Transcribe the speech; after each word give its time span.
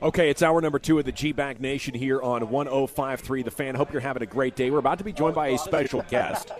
Okay, 0.00 0.30
it's 0.30 0.42
hour 0.42 0.60
number 0.60 0.78
two 0.78 1.00
of 1.00 1.06
the 1.06 1.10
G 1.10 1.32
Bag 1.32 1.60
Nation 1.60 1.92
here 1.92 2.22
on 2.22 2.50
1053 2.50 3.42
The 3.42 3.50
Fan. 3.50 3.74
Hope 3.74 3.90
you're 3.90 4.00
having 4.00 4.22
a 4.22 4.26
great 4.26 4.54
day. 4.54 4.70
We're 4.70 4.78
about 4.78 4.98
to 4.98 5.04
be 5.04 5.12
joined 5.12 5.34
by 5.34 5.48
a 5.48 5.58
special 5.58 6.04
guest 6.08 6.52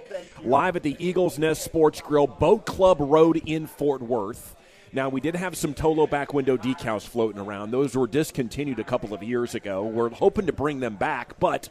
live 0.42 0.74
at 0.74 0.82
the 0.82 0.96
Eagles 0.98 1.38
Nest 1.38 1.62
Sports 1.62 2.00
Grill, 2.00 2.26
Boat 2.26 2.66
Club 2.66 2.96
Road 2.98 3.40
in 3.46 3.68
Fort 3.68 4.02
Worth. 4.02 4.56
Now, 4.92 5.08
we 5.08 5.20
did 5.20 5.36
have 5.36 5.56
some 5.56 5.72
Tolo 5.72 6.10
back 6.10 6.34
window 6.34 6.56
decals 6.56 7.06
floating 7.06 7.40
around. 7.40 7.70
Those 7.70 7.94
were 7.94 8.08
discontinued 8.08 8.80
a 8.80 8.84
couple 8.84 9.14
of 9.14 9.22
years 9.22 9.54
ago. 9.54 9.84
We're 9.84 10.08
hoping 10.08 10.46
to 10.46 10.52
bring 10.52 10.80
them 10.80 10.96
back, 10.96 11.38
but 11.38 11.68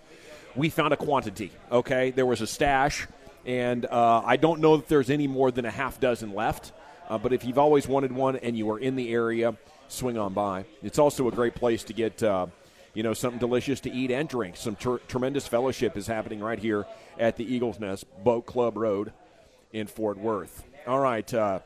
we 0.56 0.70
found 0.70 0.94
a 0.94 0.98
quantity, 0.98 1.52
okay? 1.70 2.12
There 2.12 2.26
was 2.26 2.40
a 2.40 2.48
stash, 2.48 3.08
and 3.46 3.86
uh, 3.88 4.22
I 4.24 4.38
don't 4.38 4.62
know 4.62 4.78
that 4.78 4.88
there's 4.88 5.10
any 5.10 5.28
more 5.28 5.52
than 5.52 5.66
a 5.66 5.72
half 5.72 6.00
dozen 6.00 6.34
left. 6.34 6.72
Uh, 7.10 7.18
but 7.18 7.34
if 7.34 7.44
you've 7.44 7.58
always 7.58 7.90
wanted 7.90 8.14
one 8.14 8.38
and 8.38 8.58
you 8.58 8.70
are 8.72 8.80
in 8.80 8.96
the 8.96 9.12
area, 9.12 9.56
swing 9.88 10.18
on 10.18 10.34
by. 10.34 10.66
It's 10.84 11.00
also 11.00 11.28
a 11.28 11.32
great 11.32 11.56
place 11.56 11.84
to 11.86 11.94
get, 11.94 12.22
uh, 12.24 12.48
you 12.94 13.04
know, 13.04 13.14
something 13.14 13.40
delicious 13.40 13.80
to 13.82 13.92
eat 13.92 14.12
and 14.12 14.28
drink. 14.28 14.58
Some 14.58 14.76
ter- 14.76 15.00
tremendous 15.00 15.48
fellowship 15.48 15.98
is 15.98 16.08
happening 16.08 16.40
right 16.40 16.60
here 16.60 16.86
at 17.20 17.38
the 17.38 17.46
Eagles 17.52 17.80
Nest 17.80 18.06
Boat 18.24 18.46
Club 18.46 18.78
Road 18.78 19.14
in 19.72 19.88
Fort 19.88 20.18
Worth. 20.18 20.64
All 20.86 21.00
right, 21.00 21.32
uh, 21.34 21.60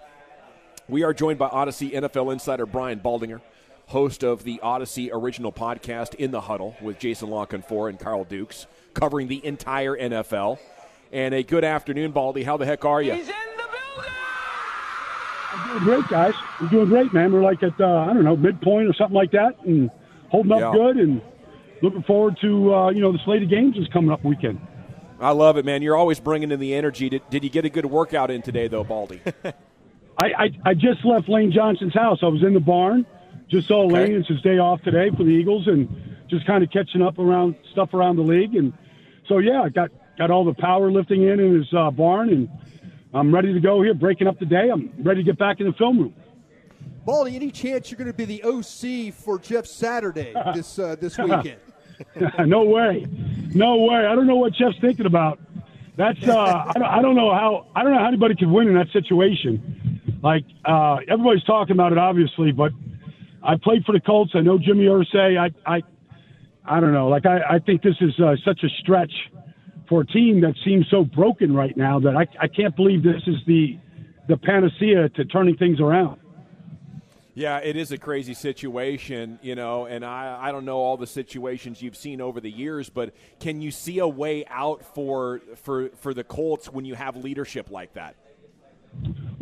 we 0.90 1.04
are 1.04 1.14
joined 1.14 1.40
by 1.40 1.48
Odyssey 1.48 1.92
NFL 1.92 2.34
insider 2.34 2.66
Brian 2.66 3.00
Baldinger, 3.00 3.42
host 3.88 4.24
of 4.24 4.44
the 4.44 4.60
Odyssey 4.62 5.12
original 5.12 5.52
podcast 5.52 6.16
In 6.16 6.32
the 6.32 6.42
Huddle 6.42 6.76
with 6.82 7.00
Jason 7.00 7.30
La 7.30 7.46
Canfora 7.46 7.90
and 7.90 8.00
Carl 8.00 8.24
Dukes, 8.24 8.66
covering 8.94 9.28
the 9.28 9.46
entire 9.46 9.96
NFL. 9.96 10.60
And 11.14 11.34
a 11.34 11.44
good 11.44 11.64
afternoon, 11.66 12.12
Baldy. 12.12 12.44
How 12.44 12.58
the 12.58 12.66
heck 12.66 12.86
are 12.86 13.02
you? 13.02 13.14
I'm 15.54 15.68
doing 15.68 15.84
great, 15.84 16.08
guys. 16.10 16.34
I'm 16.60 16.68
doing 16.70 16.88
great, 16.90 17.14
man. 17.14 17.32
We're 17.34 17.42
like 17.44 17.62
at 17.64 17.80
uh, 17.80 17.86
I 17.86 18.14
don't 18.14 18.24
know 18.24 18.36
midpoint 18.38 18.88
or 18.88 18.94
something 18.94 19.16
like 19.16 19.32
that, 19.32 19.56
and 19.66 19.90
holding 20.30 20.52
up 20.52 20.60
Yeah. 20.60 20.72
good, 20.74 20.98
and 20.98 21.22
looking 21.82 22.04
forward 22.04 22.38
to 22.42 22.74
uh, 22.74 22.90
you 22.92 23.02
know 23.02 23.12
the 23.12 23.20
slate 23.26 23.44
of 23.44 23.50
games 23.50 23.78
is 23.78 23.88
coming 23.90 24.12
up 24.12 24.24
weekend. 24.24 24.60
I 25.20 25.32
love 25.32 25.58
it, 25.58 25.66
man. 25.66 25.82
You're 25.82 25.96
always 25.96 26.20
bringing 26.20 26.52
in 26.52 26.60
the 26.60 26.74
energy. 26.74 27.08
Did, 27.10 27.22
did 27.30 27.44
you 27.44 27.50
get 27.52 27.64
a 27.64 27.70
good 27.70 27.86
workout 27.86 28.32
in 28.32 28.42
today, 28.42 28.68
though, 28.68 28.84
Baldy? 28.84 29.22
I, 29.46 30.26
I 30.26 30.50
I 30.66 30.74
just 30.74 31.06
left 31.06 31.30
Lane 31.30 31.52
Johnson's 31.52 31.94
house. 31.94 32.20
I 32.24 32.28
was 32.28 32.44
in 32.44 32.54
the 32.54 32.60
barn, 32.60 33.06
just 33.50 33.68
saw 33.68 33.86
Lane. 33.86 34.14
It's 34.16 34.28
his 34.28 34.42
day 34.42 34.58
off 34.58 34.82
today 34.84 35.10
for 35.16 35.24
the 35.24 35.30
Eagles, 35.32 35.68
and 35.68 35.88
just 36.30 36.46
kind 36.48 36.64
of 36.64 36.72
catching 36.72 37.02
up 37.02 37.20
around 37.20 37.56
stuff 37.72 37.94
around 37.94 38.16
the 38.16 38.24
league. 38.24 38.56
And 38.56 38.74
so 39.28 39.40
yeah, 39.40 39.62
I 39.62 39.70
got 39.70 39.92
got 40.18 40.32
all 40.32 40.46
the 40.46 40.54
power 40.54 40.92
lifting 40.92 41.24
in 41.24 41.40
in 41.40 41.58
his 41.58 41.74
uh, 41.74 41.92
barn, 41.92 42.30
and 42.30 42.50
I'm 43.14 43.34
ready 43.34 43.54
to 43.54 43.60
go 43.60 43.82
here, 43.82 43.94
breaking 43.94 44.28
up 44.28 44.40
the 44.40 44.46
day. 44.46 44.70
I'm 44.72 44.92
ready 45.00 45.22
to 45.22 45.26
get 45.26 45.38
back 45.38 45.60
in 45.60 45.68
the 45.68 45.74
film 45.74 46.00
room. 46.00 46.14
Baldy, 47.06 47.36
any 47.36 47.52
chance 47.52 47.92
you're 47.92 47.98
going 47.98 48.08
to 48.08 48.14
be 48.14 48.26
the 48.26 48.44
OC 48.44 49.14
for 49.14 49.40
Jeff 49.40 49.66
Saturday 49.66 50.34
this 50.56 50.80
uh, 50.80 50.96
this 51.00 51.18
weekend? 51.18 51.58
no 52.46 52.64
way, 52.64 53.06
no 53.54 53.78
way. 53.78 54.06
I 54.06 54.16
don't 54.16 54.28
know 54.28 54.38
what 54.38 54.54
Jeff's 54.54 54.80
thinking 54.80 55.06
about. 55.06 55.40
That's 55.98 56.26
uh, 56.28 56.34
I, 56.34 56.72
don't, 56.74 56.84
I 56.84 57.02
don't 57.02 57.16
know 57.16 57.34
how 57.34 57.68
I 57.76 57.84
don't 57.84 57.92
know 57.92 58.00
how 58.00 58.08
anybody 58.08 58.36
could 58.36 58.50
win 58.50 58.68
in 58.68 58.76
that 58.76 58.88
situation. 58.94 60.20
Like 60.24 60.46
uh, 60.64 60.98
everybody's 61.08 61.44
talking 61.44 61.74
about 61.74 61.92
it, 61.92 61.98
obviously, 61.98 62.52
but 62.52 62.72
I 63.44 63.56
played 63.58 63.84
for 63.86 63.92
the 63.92 64.00
Colts. 64.00 64.32
I 64.34 64.42
know 64.42 64.58
Jimmy 64.58 64.86
Irsay. 64.86 65.38
I 65.38 65.52
I 65.72 65.82
I 66.64 66.80
don't 66.80 66.94
know. 66.94 67.10
Like 67.10 67.26
I, 67.26 67.56
I 67.56 67.60
think 67.60 67.82
this 67.82 67.96
is 68.00 68.18
uh, 68.20 68.36
such 68.46 68.64
a 68.64 68.70
stretch 68.80 69.12
for 69.92 70.02
a 70.02 70.08
team 70.08 70.40
that 70.40 70.56
seems 70.64 70.88
so 70.90 71.04
broken 71.04 71.54
right 71.54 71.76
now 71.76 72.00
that 72.00 72.16
I, 72.16 72.26
I 72.40 72.48
can't 72.48 72.74
believe 72.78 73.04
this 73.04 73.22
is 73.28 73.36
the 73.46 73.78
the 74.30 74.38
panacea 74.38 75.10
to 75.10 75.26
turning 75.26 75.58
things 75.58 75.82
around. 75.82 76.18
Yeah, 77.34 77.58
it 77.58 77.76
is 77.76 77.92
a 77.92 77.98
crazy 77.98 78.34
situation, 78.34 79.38
you 79.42 79.54
know, 79.56 79.88
and 79.88 80.06
I, 80.06 80.38
I 80.42 80.52
don't 80.54 80.64
know 80.64 80.78
all 80.78 80.96
the 80.96 81.08
situations 81.08 81.82
you've 81.82 81.98
seen 81.98 82.22
over 82.22 82.40
the 82.40 82.50
years, 82.50 82.90
but 82.90 83.14
can 83.42 83.62
you 83.62 83.70
see 83.70 84.00
a 84.00 84.08
way 84.08 84.46
out 84.48 84.86
for 84.96 85.42
for 85.58 85.90
for 85.90 86.14
the 86.14 86.24
Colts 86.24 86.72
when 86.72 86.86
you 86.86 86.96
have 86.96 87.18
leadership 87.18 87.70
like 87.70 87.94
that? 87.96 88.16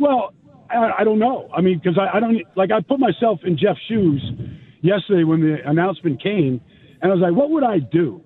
Well, 0.00 0.32
I, 0.68 0.90
I 0.98 1.04
don't 1.04 1.20
know. 1.20 1.48
I 1.54 1.60
mean, 1.60 1.78
because 1.78 1.96
I, 1.96 2.16
I 2.16 2.20
don't 2.20 2.42
like 2.56 2.72
I 2.72 2.80
put 2.80 2.98
myself 2.98 3.38
in 3.44 3.56
Jeff's 3.56 3.80
shoes 3.86 4.20
yesterday 4.80 5.22
when 5.22 5.42
the 5.42 5.58
announcement 5.64 6.20
came, 6.20 6.60
and 7.00 7.12
I 7.12 7.14
was 7.14 7.22
like, 7.22 7.34
what 7.34 7.50
would 7.50 7.62
I 7.62 7.78
do? 7.78 8.24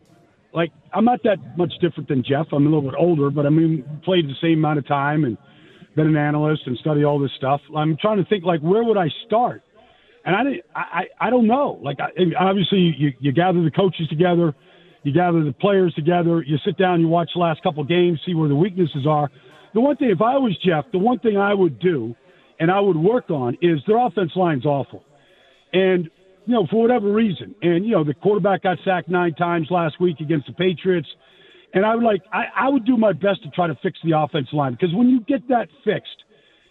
Like, 0.54 0.70
I'm 0.92 1.04
not 1.04 1.20
that 1.24 1.38
much 1.58 1.72
different 1.80 2.08
than 2.08 2.22
Jeff. 2.22 2.46
I'm 2.52 2.66
a 2.66 2.70
little 2.70 2.88
bit 2.88 2.94
older, 2.98 3.30
but 3.30 3.44
I 3.44 3.50
mean, 3.50 3.84
played 4.04 4.26
the 4.26 4.34
same 4.40 4.58
amount 4.58 4.78
of 4.78 4.86
time 4.86 5.24
and 5.24 5.36
been 5.96 6.06
an 6.06 6.16
analyst 6.16 6.62
and 6.66 6.78
studied 6.78 7.04
all 7.04 7.18
this 7.18 7.32
stuff. 7.36 7.60
I'm 7.76 7.96
trying 8.00 8.18
to 8.18 8.24
think 8.24 8.44
like, 8.44 8.60
where 8.60 8.84
would 8.84 8.96
I 8.96 9.08
start? 9.26 9.62
And 10.24 10.34
I 10.34 10.44
didn't. 10.44 10.62
I, 10.74 10.80
I, 10.80 11.26
I 11.26 11.30
don't 11.30 11.46
know. 11.46 11.78
Like, 11.82 11.98
I, 12.00 12.10
obviously, 12.38 12.94
you, 12.96 13.12
you 13.18 13.32
gather 13.32 13.62
the 13.62 13.70
coaches 13.70 14.08
together, 14.08 14.54
you 15.02 15.12
gather 15.12 15.44
the 15.44 15.52
players 15.52 15.92
together, 15.94 16.42
you 16.42 16.56
sit 16.64 16.78
down, 16.78 17.00
you 17.00 17.08
watch 17.08 17.30
the 17.34 17.40
last 17.40 17.62
couple 17.62 17.84
games, 17.84 18.20
see 18.24 18.34
where 18.34 18.48
the 18.48 18.56
weaknesses 18.56 19.06
are. 19.08 19.30
The 19.74 19.80
one 19.80 19.96
thing, 19.96 20.10
if 20.10 20.22
I 20.22 20.36
was 20.36 20.56
Jeff, 20.64 20.84
the 20.92 20.98
one 20.98 21.18
thing 21.18 21.36
I 21.36 21.52
would 21.52 21.78
do 21.80 22.14
and 22.60 22.70
I 22.70 22.80
would 22.80 22.96
work 22.96 23.30
on 23.30 23.58
is 23.60 23.80
their 23.86 23.98
offense 23.98 24.32
line's 24.36 24.64
awful. 24.64 25.04
And, 25.72 26.08
you 26.46 26.54
know, 26.54 26.66
for 26.70 26.82
whatever 26.82 27.10
reason, 27.10 27.54
and, 27.62 27.84
you 27.84 27.92
know, 27.92 28.04
the 28.04 28.14
quarterback 28.14 28.62
got 28.62 28.78
sacked 28.84 29.08
nine 29.08 29.34
times 29.34 29.68
last 29.70 30.00
week 30.00 30.20
against 30.20 30.46
the 30.46 30.52
Patriots. 30.52 31.08
And 31.72 31.84
I 31.84 31.94
would 31.94 32.04
like, 32.04 32.22
I, 32.32 32.44
I 32.54 32.68
would 32.68 32.84
do 32.84 32.96
my 32.96 33.12
best 33.12 33.42
to 33.44 33.50
try 33.50 33.66
to 33.66 33.76
fix 33.82 33.98
the 34.04 34.16
offense 34.16 34.48
line 34.52 34.72
because 34.72 34.94
when 34.94 35.08
you 35.08 35.20
get 35.20 35.48
that 35.48 35.68
fixed, 35.84 36.24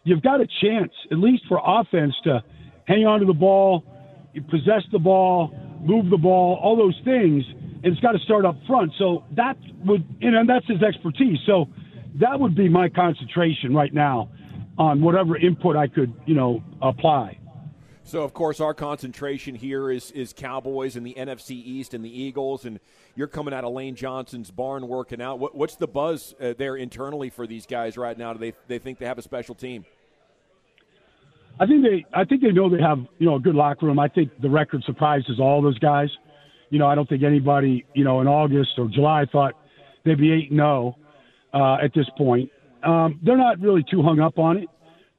you've 0.04 0.22
got 0.22 0.42
a 0.42 0.48
chance, 0.62 0.92
at 1.12 1.18
least 1.18 1.44
for 1.50 1.60
offense, 1.64 2.14
to 2.24 2.44
hang 2.86 3.06
on 3.06 3.20
to 3.20 3.26
the 3.26 3.34
ball, 3.34 3.84
possess 4.50 4.84
the 4.92 5.00
ball, 5.00 5.54
move 5.82 6.10
the 6.10 6.18
ball, 6.18 6.60
all 6.62 6.78
those 6.78 7.00
things. 7.04 7.44
And 7.84 7.92
it's 7.92 8.00
got 8.00 8.14
to 8.14 8.20
start 8.20 8.46
up 8.46 8.56
front. 8.66 8.94
So 8.98 9.26
that 9.36 9.58
would, 9.86 10.06
you 10.20 10.32
know, 10.32 10.40
and 10.40 10.50
that's 10.50 10.68
his 10.68 10.82
expertise. 10.82 11.38
So 11.46 11.66
that 12.22 12.40
would 12.40 12.56
be 12.56 12.70
my 12.70 12.88
concentration 12.90 13.74
right 13.74 13.94
now 13.94 14.30
on 14.78 15.02
whatever 15.02 15.36
input 15.36 15.76
I 15.76 15.88
could, 15.88 16.14
you 16.26 16.36
know, 16.36 16.64
apply. 16.82 17.40
So, 18.06 18.24
of 18.24 18.34
course, 18.34 18.60
our 18.60 18.74
concentration 18.74 19.56
here 19.56 19.90
is 19.90 20.12
is 20.12 20.34
Cowboys 20.34 20.98
and 20.98 21.06
the 21.06 21.14
NFC 21.14 21.52
East 21.52 21.94
and 21.94 22.04
the 22.04 22.22
Eagles, 22.22 22.66
and 22.66 22.80
you're 23.16 23.28
coming 23.28 23.54
out 23.54 23.64
of 23.64 23.74
Lane 23.74 23.96
Johnson's 23.96 24.52
barn 24.52 24.90
working 24.90 25.22
out. 25.22 25.40
What, 25.40 25.56
what's 25.56 25.78
the 25.78 25.88
buzz 25.88 26.36
uh, 26.42 26.54
there 26.58 26.76
internally 26.76 27.30
for 27.30 27.48
these 27.48 27.66
guys 27.66 27.98
right 27.98 28.18
now? 28.18 28.34
Do 28.34 28.40
they 28.40 28.54
they 28.68 28.78
think 28.78 29.00
they 29.00 29.06
have 29.06 29.18
a 29.18 29.22
special 29.22 29.56
team? 29.56 29.86
I 31.60 31.66
think 31.66 31.84
they 31.84 32.06
I 32.14 32.26
think 32.26 32.42
they 32.42 32.52
know 32.52 32.70
they 32.70 32.82
have, 32.82 33.00
you 33.20 33.28
know, 33.28 33.36
a 33.36 33.40
good 33.40 33.56
locker 33.56 33.86
room. 33.86 34.00
I 34.00 34.10
think 34.10 34.32
the 34.42 34.50
record 34.50 34.84
surprises 34.84 35.40
all 35.40 35.62
those 35.62 35.80
guys. 35.80 36.10
You 36.72 36.80
know, 36.80 36.88
I 36.88 36.96
don't 36.96 37.08
think 37.08 37.24
anybody, 37.24 37.86
you 37.94 38.04
know, 38.04 38.20
in 38.20 38.28
August 38.28 38.72
or 38.78 38.90
July 38.90 39.26
thought 39.32 39.54
they'd 40.04 40.18
be 40.18 40.32
eight 40.34 40.50
and 40.50 40.60
zero 40.60 40.98
uh, 41.54 41.76
at 41.76 41.94
this 41.96 42.10
point. 42.18 42.50
Um, 42.84 43.20
they're 43.24 43.38
not 43.38 43.62
really 43.62 43.86
too 43.90 44.02
hung 44.02 44.20
up 44.20 44.38
on 44.40 44.58
it. 44.58 44.70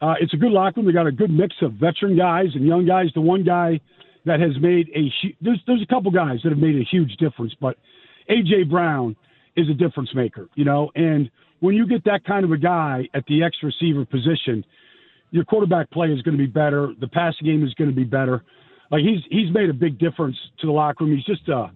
Uh, 0.05 0.13
it's 0.21 0.35
a 0.35 0.37
good 0.37 0.53
locker 0.53 0.81
room. 0.81 0.87
They 0.87 0.93
got 0.93 1.07
a 1.07 1.13
good 1.13 1.31
mix 1.31 1.55
of 1.63 1.73
veteran 1.75 2.15
guys 2.15 2.49
and 2.55 2.67
young 2.67 2.85
guys. 2.85 3.07
The 3.15 3.23
one 3.23 3.43
guy 3.43 3.81
that 4.27 4.39
has 4.39 4.51
made 4.61 4.91
a 4.95 5.11
there's 5.41 5.63
there's 5.67 5.81
a 5.83 5.87
couple 5.87 6.11
guys 6.11 6.41
that 6.43 6.51
have 6.51 6.59
made 6.59 6.77
a 6.77 6.85
huge 6.91 7.17
difference, 7.17 7.55
but 7.59 7.79
AJ 8.29 8.69
Brown 8.69 9.17
is 9.57 9.67
a 9.71 9.73
difference 9.73 10.11
maker. 10.15 10.47
You 10.57 10.67
know, 10.67 10.91
and 10.95 11.31
when 11.61 11.75
you 11.75 11.87
get 11.87 12.05
that 12.05 12.23
kind 12.27 12.45
of 12.45 12.53
a 12.53 12.59
guy 12.59 13.09
at 13.15 13.25
the 13.29 13.43
X 13.43 13.57
receiver 13.63 14.05
position, 14.05 14.63
your 15.31 15.47
quarterback 15.47 15.91
play 15.91 16.09
is 16.09 16.21
going 16.21 16.37
to 16.37 16.43
be 16.43 16.51
better. 16.51 16.93
The 17.01 17.09
passing 17.09 17.47
game 17.47 17.65
is 17.65 17.73
going 17.73 17.89
to 17.89 17.97
be 17.97 18.05
better. 18.05 18.45
Like 18.91 19.01
he's 19.01 19.21
he's 19.31 19.55
made 19.55 19.71
a 19.71 19.75
big 19.75 19.99
difference 19.99 20.37
to 20.61 20.67
the 20.67 20.73
locker 20.73 21.05
room. 21.05 21.17
He's 21.17 21.25
just 21.25 21.49
a 21.49 21.71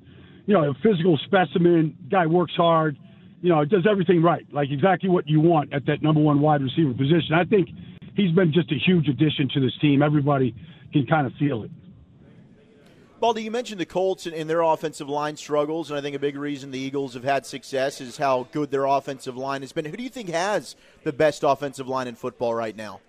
you 0.44 0.52
know 0.52 0.68
a 0.68 0.74
physical 0.82 1.18
specimen. 1.24 1.96
Guy 2.10 2.26
works 2.26 2.52
hard. 2.54 2.98
You 3.40 3.48
know, 3.48 3.64
does 3.64 3.86
everything 3.90 4.22
right. 4.22 4.44
Like 4.52 4.68
exactly 4.70 5.08
what 5.08 5.26
you 5.26 5.40
want 5.40 5.72
at 5.72 5.86
that 5.86 6.02
number 6.02 6.20
one 6.20 6.42
wide 6.42 6.60
receiver 6.60 6.92
position. 6.92 7.32
I 7.32 7.44
think 7.44 7.70
he's 8.18 8.32
been 8.32 8.52
just 8.52 8.70
a 8.72 8.74
huge 8.74 9.08
addition 9.08 9.48
to 9.54 9.60
this 9.60 9.72
team. 9.80 10.02
Everybody 10.02 10.54
can 10.92 11.06
kind 11.06 11.26
of 11.26 11.32
feel 11.38 11.62
it. 11.62 11.70
Baldy, 13.20 13.42
you 13.42 13.50
mentioned 13.50 13.80
the 13.80 13.86
Colts 13.86 14.26
and, 14.26 14.34
and 14.34 14.50
their 14.50 14.60
offensive 14.60 15.08
line 15.08 15.36
struggles, 15.36 15.90
and 15.90 15.98
I 15.98 16.02
think 16.02 16.14
a 16.14 16.18
big 16.18 16.36
reason 16.36 16.70
the 16.70 16.78
Eagles 16.78 17.14
have 17.14 17.24
had 17.24 17.46
success 17.46 18.00
is 18.00 18.16
how 18.16 18.48
good 18.52 18.70
their 18.70 18.84
offensive 18.84 19.36
line 19.36 19.62
has 19.62 19.72
been. 19.72 19.84
Who 19.84 19.96
do 19.96 20.02
you 20.02 20.08
think 20.08 20.28
has 20.28 20.76
the 21.04 21.12
best 21.12 21.42
offensive 21.42 21.88
line 21.88 22.06
in 22.06 22.14
football 22.14 22.54
right 22.54 22.76
now? 22.76 23.00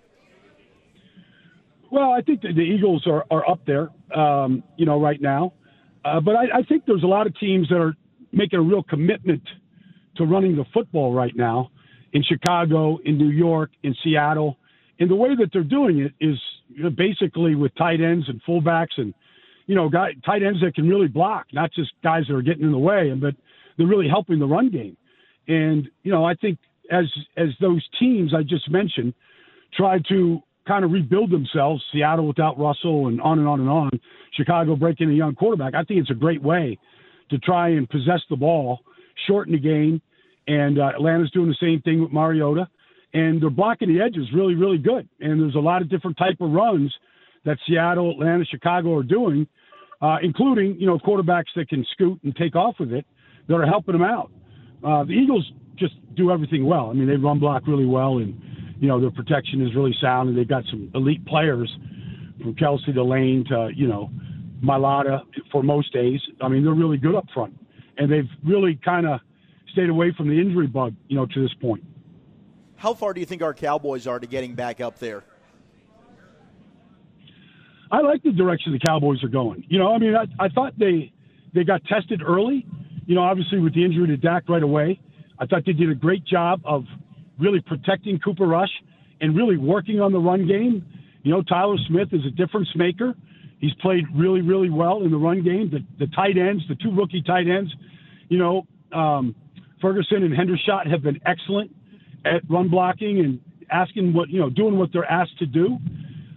Well, 1.90 2.12
I 2.12 2.22
think 2.22 2.42
the, 2.42 2.52
the 2.52 2.60
Eagles 2.60 3.06
are, 3.06 3.24
are 3.30 3.48
up 3.48 3.60
there, 3.66 3.90
um, 4.14 4.62
you 4.76 4.86
know, 4.86 5.00
right 5.00 5.20
now. 5.20 5.52
Uh, 6.04 6.20
but 6.20 6.34
I, 6.34 6.58
I 6.58 6.62
think 6.62 6.86
there's 6.86 7.02
a 7.02 7.08
lot 7.08 7.26
of 7.26 7.38
teams 7.38 7.68
that 7.68 7.80
are 7.80 7.94
making 8.32 8.58
a 8.58 8.62
real 8.62 8.82
commitment 8.82 9.42
to 10.16 10.24
running 10.24 10.56
the 10.56 10.64
football 10.72 11.12
right 11.12 11.36
now 11.36 11.70
in 12.12 12.22
Chicago, 12.22 12.98
in 13.04 13.18
New 13.18 13.30
York, 13.30 13.70
in 13.82 13.94
Seattle. 14.02 14.56
And 15.00 15.10
the 15.10 15.16
way 15.16 15.34
that 15.34 15.50
they're 15.52 15.62
doing 15.64 15.98
it 15.98 16.12
is 16.20 16.36
basically 16.94 17.54
with 17.54 17.74
tight 17.74 18.00
ends 18.00 18.28
and 18.28 18.40
fullbacks 18.46 18.98
and, 18.98 19.14
you 19.66 19.74
know, 19.74 19.88
guy, 19.88 20.10
tight 20.24 20.42
ends 20.42 20.60
that 20.60 20.74
can 20.74 20.88
really 20.88 21.08
block, 21.08 21.46
not 21.52 21.72
just 21.72 21.90
guys 22.04 22.24
that 22.28 22.34
are 22.34 22.42
getting 22.42 22.64
in 22.64 22.72
the 22.72 22.78
way, 22.78 23.10
but 23.14 23.34
they're 23.76 23.86
really 23.86 24.08
helping 24.08 24.38
the 24.38 24.46
run 24.46 24.70
game. 24.70 24.96
And, 25.48 25.88
you 26.02 26.12
know, 26.12 26.24
I 26.24 26.34
think 26.34 26.58
as 26.90 27.06
as 27.36 27.48
those 27.60 27.82
teams 27.98 28.34
I 28.34 28.42
just 28.42 28.70
mentioned 28.70 29.14
try 29.72 29.98
to 30.08 30.40
kind 30.66 30.84
of 30.84 30.90
rebuild 30.90 31.30
themselves, 31.30 31.82
Seattle 31.92 32.26
without 32.26 32.58
Russell 32.58 33.08
and 33.08 33.20
on 33.20 33.38
and 33.38 33.48
on 33.48 33.60
and 33.60 33.68
on, 33.68 33.90
Chicago 34.36 34.76
breaking 34.76 35.10
a 35.10 35.14
young 35.14 35.34
quarterback, 35.34 35.74
I 35.74 35.82
think 35.84 36.00
it's 36.00 36.10
a 36.10 36.14
great 36.14 36.42
way 36.42 36.78
to 37.30 37.38
try 37.38 37.70
and 37.70 37.88
possess 37.88 38.20
the 38.28 38.36
ball, 38.36 38.80
shorten 39.26 39.52
the 39.52 39.58
game. 39.58 40.02
And 40.46 40.78
uh, 40.78 40.90
Atlanta's 40.94 41.30
doing 41.30 41.48
the 41.48 41.56
same 41.60 41.80
thing 41.82 42.02
with 42.02 42.12
Mariota. 42.12 42.68
And 43.12 43.42
they're 43.42 43.50
blocking 43.50 43.92
the 43.92 44.00
edges 44.00 44.28
really, 44.32 44.54
really 44.54 44.78
good. 44.78 45.08
And 45.20 45.40
there's 45.40 45.56
a 45.56 45.60
lot 45.60 45.82
of 45.82 45.90
different 45.90 46.16
type 46.16 46.40
of 46.40 46.50
runs 46.50 46.94
that 47.44 47.58
Seattle, 47.66 48.12
Atlanta, 48.12 48.44
Chicago 48.44 48.96
are 48.96 49.02
doing, 49.02 49.46
uh, 50.00 50.18
including, 50.22 50.76
you 50.78 50.86
know, 50.86 50.98
quarterbacks 50.98 51.52
that 51.56 51.68
can 51.68 51.84
scoot 51.92 52.20
and 52.22 52.34
take 52.36 52.54
off 52.54 52.76
with 52.78 52.92
it 52.92 53.04
that 53.48 53.54
are 53.54 53.66
helping 53.66 53.94
them 53.94 54.04
out. 54.04 54.30
Uh, 54.84 55.04
the 55.04 55.12
Eagles 55.12 55.50
just 55.76 55.94
do 56.14 56.30
everything 56.30 56.66
well. 56.66 56.90
I 56.90 56.92
mean, 56.92 57.08
they 57.08 57.16
run 57.16 57.40
block 57.40 57.66
really 57.66 57.86
well, 57.86 58.18
and 58.18 58.40
you 58.80 58.88
know 58.88 59.00
their 59.00 59.10
protection 59.10 59.66
is 59.66 59.74
really 59.74 59.94
sound, 60.00 60.28
and 60.28 60.38
they've 60.38 60.48
got 60.48 60.64
some 60.70 60.90
elite 60.94 61.24
players 61.26 61.70
from 62.40 62.54
Kelce 62.54 62.94
to 62.94 63.02
Lane 63.02 63.44
to 63.48 63.70
you 63.74 63.88
know 63.88 64.10
Mailata 64.62 65.22
for 65.50 65.62
most 65.62 65.92
days. 65.92 66.20
I 66.40 66.48
mean, 66.48 66.64
they're 66.64 66.74
really 66.74 66.98
good 66.98 67.14
up 67.14 67.26
front, 67.34 67.54
and 67.98 68.10
they've 68.10 68.28
really 68.44 68.78
kind 68.84 69.06
of 69.06 69.20
stayed 69.72 69.88
away 69.88 70.12
from 70.16 70.28
the 70.28 70.40
injury 70.40 70.66
bug, 70.66 70.94
you 71.08 71.16
know, 71.16 71.26
to 71.26 71.42
this 71.42 71.54
point. 71.60 71.82
How 72.80 72.94
far 72.94 73.12
do 73.12 73.20
you 73.20 73.26
think 73.26 73.42
our 73.42 73.52
Cowboys 73.52 74.06
are 74.06 74.18
to 74.18 74.26
getting 74.26 74.54
back 74.54 74.80
up 74.80 74.98
there? 74.98 75.22
I 77.92 78.00
like 78.00 78.22
the 78.22 78.32
direction 78.32 78.72
the 78.72 78.78
Cowboys 78.78 79.22
are 79.22 79.28
going. 79.28 79.66
You 79.68 79.78
know, 79.78 79.92
I 79.92 79.98
mean, 79.98 80.14
I, 80.14 80.24
I 80.42 80.48
thought 80.48 80.72
they 80.78 81.12
they 81.54 81.62
got 81.62 81.84
tested 81.84 82.22
early. 82.26 82.64
You 83.04 83.16
know, 83.16 83.20
obviously 83.20 83.58
with 83.58 83.74
the 83.74 83.84
injury 83.84 84.06
to 84.06 84.16
Dak 84.16 84.48
right 84.48 84.62
away, 84.62 84.98
I 85.38 85.44
thought 85.44 85.66
they 85.66 85.74
did 85.74 85.90
a 85.90 85.94
great 85.94 86.24
job 86.24 86.62
of 86.64 86.84
really 87.38 87.60
protecting 87.60 88.18
Cooper 88.18 88.46
Rush 88.46 88.70
and 89.20 89.36
really 89.36 89.58
working 89.58 90.00
on 90.00 90.10
the 90.10 90.18
run 90.18 90.48
game. 90.48 90.82
You 91.22 91.32
know, 91.32 91.42
Tyler 91.42 91.76
Smith 91.86 92.08
is 92.12 92.24
a 92.24 92.30
difference 92.30 92.70
maker. 92.74 93.14
He's 93.58 93.74
played 93.82 94.04
really, 94.14 94.40
really 94.40 94.70
well 94.70 95.02
in 95.02 95.10
the 95.10 95.18
run 95.18 95.44
game. 95.44 95.68
The, 95.70 95.84
the 95.98 96.10
tight 96.12 96.38
ends, 96.38 96.62
the 96.66 96.76
two 96.76 96.92
rookie 96.96 97.20
tight 97.20 97.46
ends, 97.46 97.70
you 98.30 98.38
know, 98.38 98.66
um, 98.90 99.34
Ferguson 99.82 100.22
and 100.22 100.32
Hendershot 100.32 100.90
have 100.90 101.02
been 101.02 101.20
excellent 101.26 101.76
at 102.24 102.42
run 102.48 102.68
blocking 102.68 103.20
and 103.20 103.40
asking 103.70 104.12
what, 104.12 104.28
you 104.28 104.40
know, 104.40 104.50
doing 104.50 104.76
what 104.78 104.90
they're 104.92 105.10
asked 105.10 105.38
to 105.38 105.46
do. 105.46 105.78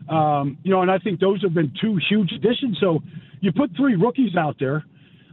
Um, 0.09 0.57
you 0.63 0.71
know, 0.71 0.81
and 0.81 0.91
I 0.91 0.97
think 0.99 1.19
those 1.19 1.41
have 1.43 1.53
been 1.53 1.73
two 1.81 1.97
huge 2.09 2.31
additions. 2.31 2.77
So 2.79 2.99
you 3.41 3.51
put 3.51 3.71
three 3.75 3.95
rookies 3.95 4.35
out 4.37 4.57
there. 4.59 4.83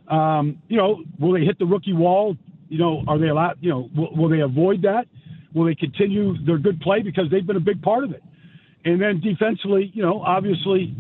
Um, 0.09 0.61
you 0.69 0.77
know, 0.77 1.03
will 1.19 1.33
they 1.33 1.45
hit 1.45 1.59
the 1.59 1.67
rookie 1.67 1.93
wall? 1.93 2.37
You 2.69 2.79
know, 2.79 3.03
are 3.07 3.19
they 3.19 3.29
allowed? 3.29 3.59
You 3.61 3.71
know, 3.71 3.91
will, 3.95 4.17
will 4.17 4.29
they 4.29 4.41
avoid 4.41 4.83
that? 4.83 5.07
Will 5.55 5.67
they 5.67 5.75
continue 5.75 6.35
their 6.45 6.59
good 6.59 6.81
play 6.81 7.03
because 7.03 7.25
they've 7.31 7.47
been 7.47 7.57
a 7.57 7.61
big 7.61 7.83
part 7.83 8.05
of 8.05 8.13
it? 8.13 8.23
And 8.85 9.01
then 9.01 9.21
defensively, 9.21 9.91
you 9.93 10.03
know, 10.03 10.23
obviously, 10.23 10.95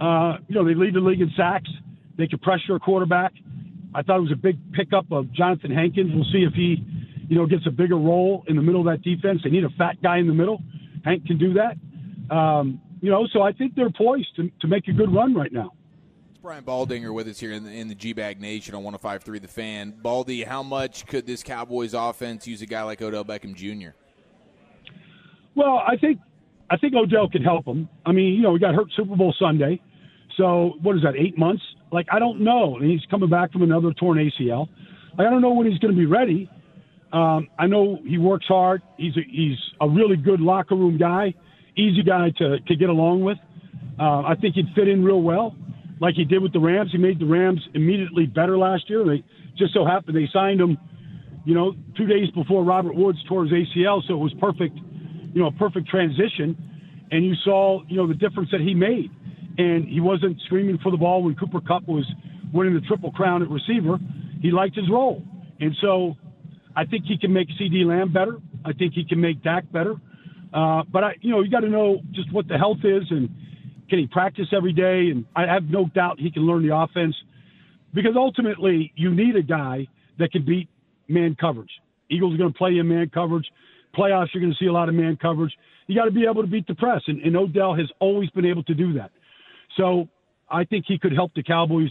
uh, 0.00 0.38
you 0.48 0.54
know, 0.54 0.64
they 0.64 0.74
lead 0.74 0.94
the 0.94 1.00
league 1.00 1.20
in 1.20 1.30
sacks. 1.36 1.70
They 2.18 2.26
can 2.26 2.38
pressure 2.40 2.74
a 2.74 2.80
quarterback. 2.80 3.32
I 3.94 4.02
thought 4.02 4.18
it 4.18 4.22
was 4.22 4.32
a 4.32 4.36
big 4.36 4.58
pickup 4.72 5.10
of 5.12 5.32
Jonathan 5.32 5.70
Hankins. 5.70 6.12
We'll 6.14 6.24
see 6.24 6.46
if 6.48 6.54
he, 6.54 6.84
you 7.32 7.38
know, 7.38 7.46
gets 7.46 7.66
a 7.66 7.70
bigger 7.70 7.96
role 7.96 8.44
in 8.46 8.56
the 8.56 8.62
middle 8.62 8.86
of 8.86 8.86
that 8.88 9.00
defense. 9.00 9.40
They 9.42 9.48
need 9.48 9.64
a 9.64 9.70
fat 9.78 10.02
guy 10.02 10.18
in 10.18 10.26
the 10.26 10.34
middle. 10.34 10.60
Hank 11.02 11.26
can 11.26 11.38
do 11.38 11.54
that. 11.54 11.78
Um, 12.30 12.78
you 13.00 13.10
know, 13.10 13.26
so 13.32 13.40
I 13.40 13.52
think 13.52 13.74
they're 13.74 13.88
poised 13.88 14.36
to, 14.36 14.50
to 14.60 14.66
make 14.68 14.86
a 14.86 14.92
good 14.92 15.10
run 15.10 15.34
right 15.34 15.50
now. 15.50 15.72
It's 16.28 16.40
Brian 16.40 16.62
Baldinger 16.62 17.10
with 17.14 17.26
us 17.26 17.40
here 17.40 17.52
in 17.52 17.64
the, 17.64 17.70
in 17.70 17.88
the 17.88 17.94
G-Bag 17.94 18.38
Nation 18.38 18.74
on 18.74 18.82
105.3 18.82 19.40
The 19.40 19.48
Fan. 19.48 19.94
Baldy, 20.02 20.42
how 20.44 20.62
much 20.62 21.06
could 21.06 21.26
this 21.26 21.42
Cowboys 21.42 21.94
offense 21.94 22.46
use 22.46 22.60
a 22.60 22.66
guy 22.66 22.82
like 22.82 23.00
Odell 23.00 23.24
Beckham 23.24 23.54
Jr.? 23.54 23.96
Well, 25.54 25.82
I 25.88 25.96
think 25.96 26.18
I 26.68 26.76
think 26.76 26.94
Odell 26.94 27.30
can 27.30 27.42
help 27.42 27.64
him. 27.64 27.88
I 28.04 28.12
mean, 28.12 28.34
you 28.34 28.42
know, 28.42 28.52
he 28.52 28.60
got 28.60 28.74
hurt 28.74 28.88
Super 28.94 29.16
Bowl 29.16 29.34
Sunday, 29.38 29.80
so 30.36 30.74
what 30.82 30.96
is 30.96 31.02
that? 31.02 31.14
Eight 31.16 31.38
months? 31.38 31.62
Like 31.90 32.08
I 32.12 32.18
don't 32.18 32.42
know. 32.42 32.76
And 32.76 32.90
he's 32.90 33.04
coming 33.10 33.30
back 33.30 33.52
from 33.52 33.62
another 33.62 33.94
torn 33.94 34.18
ACL. 34.18 34.68
Like, 35.16 35.26
I 35.26 35.30
don't 35.30 35.40
know 35.40 35.54
when 35.54 35.66
he's 35.66 35.78
going 35.78 35.94
to 35.94 35.98
be 35.98 36.06
ready. 36.06 36.50
Um, 37.12 37.48
I 37.58 37.66
know 37.66 37.98
he 38.06 38.18
works 38.18 38.46
hard. 38.46 38.82
He's 38.96 39.16
a, 39.16 39.20
he's 39.30 39.58
a 39.80 39.88
really 39.88 40.16
good 40.16 40.40
locker 40.40 40.74
room 40.74 40.96
guy, 40.98 41.34
easy 41.76 42.02
guy 42.02 42.30
to 42.38 42.58
to 42.60 42.76
get 42.76 42.88
along 42.88 43.22
with. 43.22 43.38
Uh, 44.00 44.22
I 44.22 44.34
think 44.40 44.54
he'd 44.54 44.68
fit 44.74 44.88
in 44.88 45.04
real 45.04 45.22
well 45.22 45.54
like 46.02 46.16
he 46.16 46.24
did 46.24 46.42
with 46.42 46.52
the 46.52 46.58
Rams. 46.58 46.90
He 46.90 46.98
made 46.98 47.20
the 47.20 47.26
Rams 47.26 47.60
immediately 47.74 48.26
better 48.26 48.58
last 48.58 48.90
year. 48.90 49.04
They 49.04 49.22
just 49.56 49.72
so 49.72 49.86
happened 49.86 50.16
they 50.16 50.28
signed 50.32 50.60
him, 50.60 50.76
you 51.44 51.54
know, 51.54 51.74
two 51.96 52.06
days 52.06 52.28
before 52.34 52.64
Robert 52.64 52.94
Woods 52.96 53.18
tore 53.28 53.44
his 53.44 53.52
ACL, 53.52 54.02
so 54.08 54.14
it 54.14 54.18
was 54.18 54.34
perfect, 54.40 54.76
you 55.32 55.40
know, 55.40 55.46
a 55.46 55.52
perfect 55.52 55.88
transition. 55.88 56.56
And 57.12 57.24
you 57.24 57.34
saw, 57.44 57.82
you 57.88 57.96
know, 57.96 58.08
the 58.08 58.14
difference 58.14 58.50
that 58.50 58.60
he 58.60 58.74
made. 58.74 59.10
And 59.58 59.86
he 59.86 60.00
wasn't 60.00 60.40
screaming 60.46 60.78
for 60.82 60.90
the 60.90 60.96
ball 60.96 61.22
when 61.22 61.36
Cooper 61.36 61.60
Kupp 61.60 61.86
was 61.86 62.10
winning 62.52 62.74
the 62.74 62.80
triple 62.80 63.12
crown 63.12 63.42
at 63.42 63.50
receiver. 63.50 63.98
He 64.40 64.50
liked 64.50 64.74
his 64.74 64.90
role, 64.90 65.22
and 65.60 65.76
so 65.80 66.16
I 66.76 66.84
think 66.84 67.04
he 67.06 67.18
can 67.18 67.32
make 67.32 67.48
CeeDee 67.60 67.84
Lamb 67.84 68.12
better. 68.12 68.38
I 68.64 68.72
think 68.72 68.94
he 68.94 69.04
can 69.04 69.20
make 69.20 69.42
Dak 69.42 69.70
better. 69.72 69.96
Uh, 70.52 70.82
but 70.90 71.04
I, 71.04 71.14
you 71.20 71.30
know, 71.30 71.40
you 71.40 71.50
got 71.50 71.60
to 71.60 71.68
know 71.68 72.00
just 72.12 72.32
what 72.32 72.48
the 72.48 72.58
health 72.58 72.78
is 72.84 73.04
and 73.10 73.28
can 73.88 73.98
he 73.98 74.06
practice 74.06 74.46
every 74.56 74.72
day? 74.72 75.10
And 75.10 75.24
I 75.36 75.46
have 75.46 75.64
no 75.64 75.86
doubt 75.86 76.18
he 76.18 76.30
can 76.30 76.46
learn 76.46 76.66
the 76.66 76.74
offense 76.74 77.14
because 77.94 78.12
ultimately 78.16 78.92
you 78.96 79.14
need 79.14 79.36
a 79.36 79.42
guy 79.42 79.86
that 80.18 80.32
can 80.32 80.44
beat 80.44 80.68
man 81.08 81.36
coverage. 81.38 81.70
Eagles 82.10 82.34
are 82.34 82.38
going 82.38 82.52
to 82.52 82.58
play 82.58 82.78
in 82.78 82.88
man 82.88 83.10
coverage. 83.12 83.46
Playoffs, 83.96 84.28
you're 84.32 84.40
going 84.40 84.52
to 84.52 84.58
see 84.58 84.68
a 84.68 84.72
lot 84.72 84.88
of 84.88 84.94
man 84.94 85.18
coverage. 85.20 85.52
You 85.86 85.96
got 85.96 86.06
to 86.06 86.10
be 86.10 86.24
able 86.24 86.42
to 86.42 86.48
beat 86.48 86.66
the 86.66 86.74
press, 86.74 87.02
and, 87.06 87.20
and 87.20 87.36
Odell 87.36 87.74
has 87.74 87.86
always 87.98 88.30
been 88.30 88.46
able 88.46 88.62
to 88.64 88.74
do 88.74 88.94
that. 88.94 89.10
So 89.76 90.08
I 90.50 90.64
think 90.64 90.84
he 90.86 90.98
could 90.98 91.12
help 91.12 91.34
the 91.34 91.42
Cowboys 91.42 91.90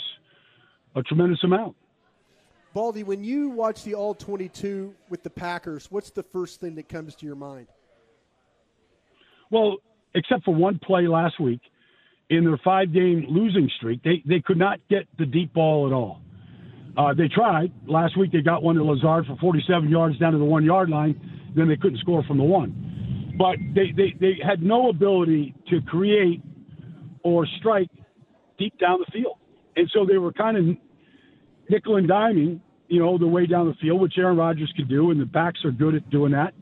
a 0.95 1.03
tremendous 1.03 1.43
amount. 1.43 1.75
Baldy, 2.73 3.03
when 3.03 3.23
you 3.23 3.49
watch 3.49 3.83
the 3.83 3.95
All 3.95 4.15
22 4.15 4.93
with 5.09 5.23
the 5.23 5.29
Packers, 5.29 5.91
what's 5.91 6.09
the 6.09 6.23
first 6.23 6.61
thing 6.61 6.75
that 6.75 6.87
comes 6.87 7.15
to 7.15 7.25
your 7.25 7.35
mind? 7.35 7.67
Well, 9.49 9.77
except 10.15 10.45
for 10.45 10.55
one 10.55 10.79
play 10.79 11.07
last 11.07 11.39
week, 11.39 11.59
in 12.29 12.45
their 12.45 12.59
five 12.63 12.93
game 12.93 13.25
losing 13.27 13.69
streak, 13.75 14.01
they, 14.03 14.23
they 14.25 14.39
could 14.39 14.57
not 14.57 14.79
get 14.89 15.05
the 15.19 15.25
deep 15.25 15.53
ball 15.53 15.85
at 15.87 15.93
all. 15.93 16.21
Uh, 16.97 17.13
they 17.13 17.27
tried. 17.27 17.71
Last 17.85 18.17
week 18.17 18.31
they 18.31 18.41
got 18.41 18.63
one 18.63 18.75
to 18.75 18.83
Lazard 18.83 19.25
for 19.25 19.35
47 19.37 19.89
yards 19.89 20.17
down 20.17 20.31
to 20.31 20.37
the 20.37 20.45
one 20.45 20.63
yard 20.63 20.89
line. 20.89 21.19
Then 21.55 21.67
they 21.67 21.75
couldn't 21.75 21.99
score 21.99 22.23
from 22.23 22.37
the 22.37 22.43
one. 22.43 23.33
But 23.37 23.57
they, 23.75 23.91
they, 23.95 24.15
they 24.19 24.39
had 24.45 24.61
no 24.61 24.89
ability 24.89 25.55
to 25.69 25.81
create 25.81 26.41
or 27.23 27.45
strike 27.59 27.89
deep 28.57 28.77
down 28.79 28.99
the 28.99 29.11
field. 29.11 29.37
And 29.75 29.89
so 29.93 30.05
they 30.05 30.17
were 30.17 30.31
kind 30.31 30.57
of 30.57 30.77
nickel 31.71 31.95
and 31.95 32.07
diming, 32.07 32.59
you 32.87 32.99
know, 32.99 33.17
the 33.17 33.27
way 33.27 33.47
down 33.47 33.67
the 33.67 33.73
field, 33.81 34.01
which 34.01 34.13
Aaron 34.17 34.37
Rodgers 34.37 34.71
could 34.75 34.89
do, 34.89 35.11
and 35.11 35.19
the 35.19 35.25
backs 35.25 35.65
are 35.65 35.71
good 35.71 35.95
at 35.95 36.09
doing 36.09 36.33
that. 36.33 36.53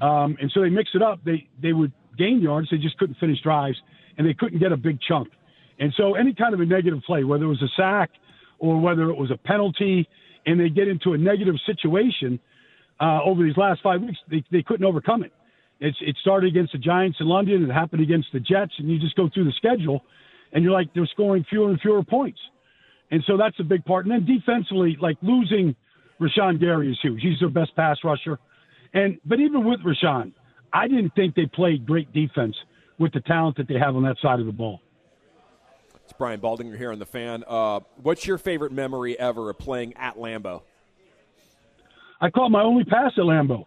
Um, 0.00 0.36
and 0.40 0.50
so 0.54 0.62
they 0.62 0.70
mix 0.70 0.90
it 0.94 1.02
up. 1.02 1.20
They 1.24 1.48
they 1.60 1.72
would 1.72 1.92
gain 2.16 2.40
yards, 2.40 2.68
they 2.70 2.78
just 2.78 2.96
couldn't 2.98 3.16
finish 3.18 3.40
drives 3.42 3.76
and 4.16 4.26
they 4.26 4.34
couldn't 4.34 4.58
get 4.58 4.72
a 4.72 4.76
big 4.76 4.98
chunk. 5.06 5.28
And 5.78 5.92
so 5.96 6.14
any 6.14 6.34
kind 6.34 6.54
of 6.54 6.60
a 6.60 6.66
negative 6.66 7.00
play, 7.06 7.24
whether 7.24 7.44
it 7.44 7.48
was 7.48 7.62
a 7.62 7.72
sack 7.76 8.10
or 8.58 8.80
whether 8.80 9.10
it 9.10 9.16
was 9.16 9.30
a 9.30 9.36
penalty, 9.36 10.08
and 10.46 10.60
they 10.60 10.68
get 10.68 10.88
into 10.88 11.12
a 11.12 11.18
negative 11.18 11.54
situation 11.66 12.38
uh, 13.00 13.20
over 13.24 13.42
these 13.42 13.56
last 13.56 13.80
five 13.82 14.00
weeks, 14.00 14.18
they, 14.30 14.44
they 14.52 14.62
couldn't 14.62 14.84
overcome 14.84 15.24
it. 15.24 15.32
It's, 15.80 15.96
it 16.00 16.16
started 16.20 16.48
against 16.48 16.72
the 16.72 16.78
Giants 16.78 17.18
in 17.20 17.26
London. 17.26 17.68
It 17.68 17.72
happened 17.72 18.02
against 18.02 18.28
the 18.32 18.38
Jets, 18.38 18.72
and 18.78 18.88
you 18.88 19.00
just 19.00 19.16
go 19.16 19.28
through 19.32 19.44
the 19.44 19.52
schedule, 19.56 20.02
and 20.52 20.62
you're 20.62 20.72
like 20.72 20.94
they're 20.94 21.06
scoring 21.06 21.44
fewer 21.48 21.70
and 21.70 21.80
fewer 21.80 22.04
points. 22.04 22.38
And 23.12 23.22
so 23.26 23.36
that's 23.36 23.60
a 23.60 23.62
big 23.62 23.84
part. 23.84 24.06
And 24.06 24.12
then 24.12 24.24
defensively, 24.24 24.96
like 25.00 25.18
losing 25.20 25.76
Rashan 26.18 26.58
Gary 26.58 26.90
is 26.90 26.98
huge. 27.00 27.20
He's 27.20 27.38
their 27.38 27.50
best 27.50 27.76
pass 27.76 27.98
rusher. 28.02 28.38
And 28.94 29.20
but 29.24 29.38
even 29.38 29.64
with 29.64 29.80
Rashan, 29.80 30.32
I 30.72 30.88
didn't 30.88 31.14
think 31.14 31.34
they 31.34 31.46
played 31.46 31.86
great 31.86 32.12
defense 32.12 32.56
with 32.98 33.12
the 33.12 33.20
talent 33.20 33.58
that 33.58 33.68
they 33.68 33.78
have 33.78 33.94
on 33.96 34.02
that 34.04 34.16
side 34.22 34.40
of 34.40 34.46
the 34.46 34.52
ball. 34.52 34.80
It's 36.04 36.14
Brian 36.14 36.40
Baldinger 36.40 36.76
here 36.76 36.90
on 36.90 36.98
the 36.98 37.06
fan. 37.06 37.44
Uh, 37.46 37.80
what's 38.02 38.26
your 38.26 38.38
favorite 38.38 38.72
memory 38.72 39.18
ever 39.18 39.50
of 39.50 39.58
playing 39.58 39.94
at 39.96 40.16
Lambeau? 40.16 40.62
I 42.20 42.30
caught 42.30 42.50
my 42.50 42.62
only 42.62 42.84
pass 42.84 43.12
at 43.18 43.24
Lambeau. 43.24 43.66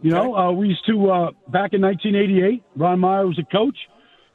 You 0.00 0.16
okay. 0.16 0.24
know, 0.24 0.34
uh, 0.34 0.52
we 0.52 0.68
used 0.68 0.86
to 0.86 1.10
uh, 1.10 1.30
back 1.48 1.74
in 1.74 1.82
1988. 1.82 2.62
Ron 2.76 2.98
Meyer 3.00 3.26
was 3.26 3.38
a 3.38 3.44
coach. 3.52 3.76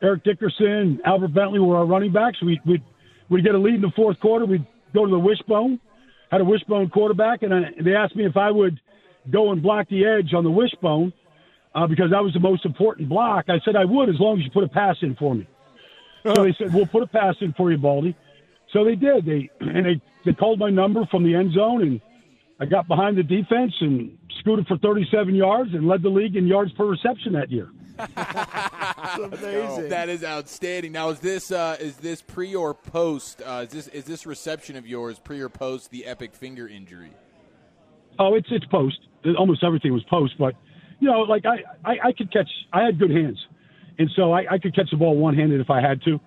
Eric 0.03 0.23
Dickerson, 0.23 0.99
Albert 1.03 1.33
Bentley 1.33 1.59
were 1.59 1.77
our 1.77 1.85
running 1.85 2.11
backs. 2.11 2.41
We 2.43 2.59
would 2.65 2.83
we'd 3.29 3.43
get 3.43 3.55
a 3.55 3.57
lead 3.57 3.75
in 3.75 3.81
the 3.81 3.91
fourth 3.95 4.19
quarter. 4.19 4.45
We'd 4.45 4.65
go 4.93 5.05
to 5.05 5.11
the 5.11 5.19
wishbone. 5.19 5.79
Had 6.31 6.41
a 6.41 6.45
wishbone 6.45 6.89
quarterback, 6.89 7.43
and 7.43 7.53
I, 7.53 7.61
they 7.79 7.95
asked 7.95 8.15
me 8.15 8.25
if 8.25 8.35
I 8.35 8.49
would 8.49 8.79
go 9.29 9.51
and 9.51 9.61
block 9.61 9.89
the 9.89 10.05
edge 10.05 10.33
on 10.33 10.43
the 10.43 10.51
wishbone 10.51 11.13
uh, 11.73 11.87
because 11.87 12.11
that 12.11 12.23
was 12.23 12.33
the 12.33 12.39
most 12.39 12.65
important 12.65 13.09
block. 13.09 13.45
I 13.47 13.59
said 13.63 13.75
I 13.75 13.85
would 13.85 14.09
as 14.09 14.19
long 14.19 14.39
as 14.39 14.45
you 14.45 14.51
put 14.51 14.63
a 14.63 14.67
pass 14.67 14.95
in 15.01 15.15
for 15.15 15.35
me. 15.35 15.47
So 16.23 16.43
they 16.43 16.53
said, 16.57 16.73
"We'll 16.73 16.87
put 16.87 17.03
a 17.03 17.07
pass 17.07 17.35
in 17.41 17.53
for 17.53 17.71
you, 17.71 17.77
Baldy." 17.77 18.15
So 18.73 18.83
they 18.83 18.95
did. 18.95 19.25
They 19.25 19.49
and 19.59 19.85
they 19.85 20.01
they 20.25 20.33
called 20.33 20.57
my 20.57 20.69
number 20.69 21.05
from 21.11 21.23
the 21.23 21.35
end 21.35 21.53
zone, 21.53 21.81
and 21.83 22.01
I 22.59 22.65
got 22.65 22.87
behind 22.87 23.17
the 23.17 23.23
defense 23.23 23.73
and 23.81 24.17
scooted 24.39 24.67
for 24.67 24.77
37 24.77 25.35
yards 25.35 25.73
and 25.73 25.87
led 25.87 26.01
the 26.01 26.09
league 26.09 26.35
in 26.35 26.47
yards 26.47 26.71
per 26.73 26.85
reception 26.85 27.33
that 27.33 27.51
year. 27.51 27.69
amazing. 29.15 29.89
That 29.89 30.09
is 30.09 30.23
outstanding. 30.23 30.91
Now, 30.91 31.09
is 31.09 31.19
this 31.19 31.51
uh, 31.51 31.77
is 31.79 31.97
this 31.97 32.21
pre 32.21 32.55
or 32.55 32.73
post? 32.73 33.41
Uh, 33.41 33.65
is 33.65 33.69
this 33.69 33.87
is 33.89 34.03
this 34.05 34.25
reception 34.25 34.75
of 34.75 34.87
yours 34.87 35.19
pre 35.19 35.41
or 35.41 35.49
post 35.49 35.91
the 35.91 36.05
epic 36.05 36.33
finger 36.35 36.67
injury? 36.67 37.11
Oh, 38.19 38.35
it's 38.35 38.47
it's 38.51 38.65
post. 38.65 38.97
Almost 39.37 39.63
everything 39.63 39.91
was 39.91 40.03
post, 40.09 40.33
but 40.37 40.55
you 40.99 41.09
know, 41.09 41.21
like 41.21 41.45
I, 41.45 41.57
I, 41.89 42.07
I 42.07 42.11
could 42.11 42.31
catch. 42.31 42.49
I 42.71 42.83
had 42.83 42.99
good 42.99 43.11
hands, 43.11 43.37
and 43.97 44.09
so 44.15 44.31
I, 44.31 44.45
I 44.53 44.57
could 44.59 44.75
catch 44.75 44.89
the 44.91 44.97
ball 44.97 45.17
one 45.17 45.35
handed 45.35 45.59
if 45.59 45.69
I 45.69 45.81
had 45.81 46.01
to, 46.03 46.19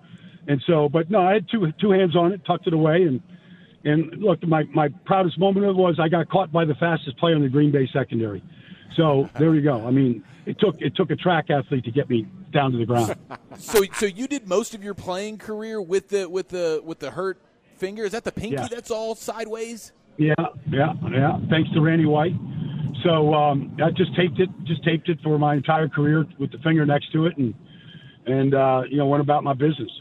and 0.47 0.61
so. 0.67 0.89
But 0.89 1.09
no, 1.09 1.21
I 1.21 1.33
had 1.33 1.47
two 1.49 1.71
two 1.79 1.91
hands 1.91 2.15
on 2.15 2.33
it, 2.33 2.41
tucked 2.45 2.67
it 2.67 2.73
away, 2.73 3.03
and 3.03 3.21
and 3.83 4.21
look, 4.21 4.43
my 4.43 4.63
my 4.73 4.89
proudest 5.05 5.39
moment 5.39 5.65
of 5.65 5.75
it 5.75 5.79
was 5.79 5.99
I 5.99 6.09
got 6.09 6.29
caught 6.29 6.51
by 6.51 6.65
the 6.65 6.75
fastest 6.75 7.17
player 7.17 7.35
in 7.35 7.41
the 7.41 7.49
Green 7.49 7.71
Bay 7.71 7.89
secondary. 7.91 8.43
So 8.95 9.29
there 9.37 9.53
you 9.55 9.61
go. 9.61 9.85
I 9.85 9.91
mean, 9.91 10.23
it 10.45 10.59
took 10.59 10.75
it 10.79 10.95
took 10.95 11.11
a 11.11 11.15
track 11.15 11.49
athlete 11.49 11.83
to 11.85 11.91
get 11.91 12.09
me 12.09 12.25
down 12.51 12.71
to 12.71 12.77
the 12.77 12.85
ground. 12.85 13.15
So, 13.57 13.83
so 13.93 14.05
you 14.05 14.25
did 14.27 14.47
most 14.47 14.73
of 14.73 14.83
your 14.83 14.93
playing 14.93 15.37
career 15.37 15.81
with 15.81 16.07
the 16.09 16.29
with 16.29 16.47
the 16.47 16.81
with 16.83 16.99
the 16.99 17.11
hurt 17.11 17.41
finger. 17.75 18.05
Is 18.05 18.13
that 18.13 18.23
the 18.23 18.31
pinky 18.31 18.55
Yeah. 18.55 18.67
that's 18.69 18.89
all 18.89 19.15
sideways? 19.15 19.91
Yeah, 20.17 20.33
yeah, 20.69 20.93
yeah. 21.11 21.39
Thanks 21.49 21.69
to 21.71 21.81
Randy 21.81 22.05
White. 22.05 22.35
So 23.03 23.33
um, 23.33 23.77
I 23.83 23.91
just 23.91 24.15
taped 24.15 24.39
it, 24.39 24.49
just 24.63 24.83
taped 24.83 25.09
it 25.09 25.19
for 25.23 25.37
my 25.37 25.55
entire 25.55 25.89
career 25.89 26.25
with 26.39 26.51
the 26.51 26.57
finger 26.59 26.85
next 26.85 27.11
to 27.13 27.25
it, 27.25 27.37
and 27.37 27.53
and 28.27 28.53
uh, 28.53 28.83
you 28.89 28.97
know 28.97 29.07
went 29.07 29.21
about 29.21 29.43
my 29.43 29.53
business. 29.53 29.91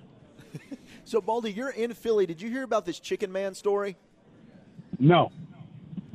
So, 1.05 1.23
Baldy, 1.23 1.51
you're 1.51 1.71
in 1.71 1.95
Philly. 1.95 2.27
Did 2.27 2.43
you 2.43 2.51
hear 2.51 2.63
about 2.65 2.85
this 2.85 3.01
Chicken 3.01 3.33
Man 3.33 3.55
story? 3.55 3.97
No, 4.99 5.31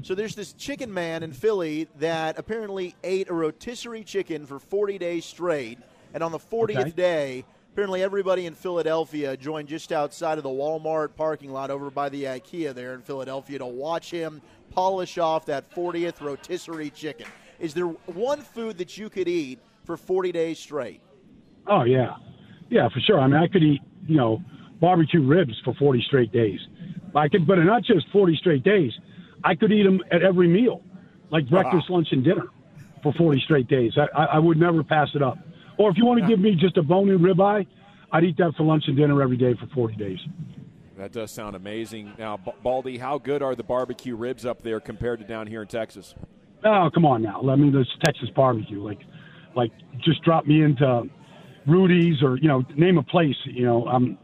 So 0.04 0.14
there's 0.14 0.36
this 0.36 0.52
chicken 0.52 0.94
man 0.94 1.24
in 1.24 1.32
Philly 1.32 1.88
that 2.00 2.38
apparently 2.38 2.94
ate 3.06 3.30
a 3.30 3.34
rotisserie 3.34 4.04
chicken 4.04 4.46
for 4.46 4.60
40 4.60 4.98
days 4.98 5.24
straight, 5.24 5.80
and 6.14 6.22
on 6.22 6.34
the 6.34 6.40
40th 6.40 6.78
Okay. 6.82 6.90
day, 6.92 7.46
apparently 7.72 8.04
everybody 8.04 8.46
in 8.46 8.54
Philadelphia 8.54 9.38
joined 9.38 9.70
just 9.70 9.94
outside 9.94 10.38
of 10.38 10.44
the 10.44 10.50
Walmart 10.50 11.16
parking 11.16 11.54
lot 11.54 11.72
over 11.72 11.90
by 11.90 12.10
the 12.10 12.26
IKEA 12.26 12.74
there 12.76 12.94
in 12.96 13.02
Philadelphia 13.02 13.60
to 13.60 13.66
watch 13.66 14.12
him 14.12 14.42
polish 14.72 15.18
off 15.18 15.46
that 15.46 15.74
40th 15.74 16.20
rotisserie 16.20 16.90
chicken. 16.90 17.28
Is 17.58 17.74
there 17.74 17.86
one 17.86 18.42
food 18.42 18.78
that 18.80 18.98
you 18.98 19.10
could 19.10 19.30
eat 19.30 19.60
for 19.86 19.96
40 19.96 20.34
days 20.34 20.60
straight? 20.60 21.00
oh 21.68 21.84
yeah, 21.86 22.16
yeah 22.70 22.90
for 22.90 23.00
sure. 23.00 23.22
I 23.22 23.28
mean, 23.28 23.38
I 23.38 23.48
could 23.48 23.64
eat 23.64 23.80
you 24.06 24.18
know 24.18 24.42
barbecue 24.82 25.26
ribs 25.26 25.54
for 25.64 25.74
forty 25.76 26.04
straight 26.06 26.34
days. 26.34 26.60
I 27.16 27.30
could, 27.30 27.48
but 27.48 27.56
not 27.60 27.84
just 27.84 28.06
forty 28.12 28.36
straight 28.36 28.66
days. 28.66 28.92
I 29.44 29.56
could 29.56 29.72
eat 29.72 29.84
them 29.84 30.02
at 30.12 30.24
every 30.24 30.48
meal, 30.48 30.82
like 31.32 31.50
breakfast, 31.50 31.90
lunch, 31.90 32.08
and 32.12 32.24
dinner, 32.24 32.48
for 33.02 33.14
forty 33.14 33.42
straight 33.42 33.68
days. 33.68 33.94
I, 33.98 34.08
I, 34.18 34.26
I 34.26 34.40
would 34.40 34.58
never 34.58 34.84
pass 34.84 35.10
it 35.16 35.22
up. 35.22 35.38
Or 35.78 35.90
if 35.90 35.98
you 35.98 36.06
want 36.06 36.22
to 36.22 36.28
give 36.28 36.40
me 36.40 36.56
just 36.56 36.78
a 36.78 36.84
bone-in 36.84 37.20
ribeye, 37.20 37.66
I'd 38.12 38.24
eat 38.24 38.38
that 38.38 38.54
for 38.56 38.64
lunch 38.64 38.84
and 38.88 38.96
dinner 38.96 39.22
every 39.22 39.38
day 39.38 39.54
for 39.56 39.68
forty 39.74 39.96
days. 39.96 40.20
That 40.98 41.12
does 41.12 41.32
sound 41.32 41.56
amazing. 41.56 42.14
Now, 42.20 42.38
Baldy, 42.38 42.98
how 43.00 43.18
good 43.18 43.42
are 43.42 43.56
the 43.56 43.64
barbecue 43.64 44.16
ribs 44.16 44.46
up 44.46 44.62
there 44.62 44.80
compared 44.80 45.20
to 45.20 45.26
down 45.26 45.48
here 45.48 45.64
in 45.64 45.68
Texas? 45.68 46.14
Oh, 46.64 46.90
come 46.94 47.06
on 47.06 47.22
now. 47.24 47.42
I 47.50 47.56
mean, 47.56 47.74
this 47.74 47.88
Texas 48.06 48.30
barbecue, 48.36 48.82
like, 48.82 49.00
like 49.56 49.72
just 50.00 50.22
drop 50.24 50.46
me 50.46 50.62
into 50.62 51.10
Rudy's 51.68 52.22
or 52.22 52.38
you 52.38 52.48
know, 52.48 52.64
name 52.78 52.98
a 53.00 53.04
place. 53.04 53.36
You 53.46 53.66
know, 53.66 53.88
um, 53.88 54.18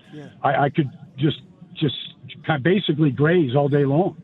I, 0.43 0.65
I 0.65 0.69
could 0.69 0.89
just 1.17 1.41
just 1.73 1.95
kind 2.45 2.57
of 2.57 2.63
basically 2.63 3.09
graze 3.09 3.55
all 3.55 3.67
day 3.67 3.83
long. 3.83 4.21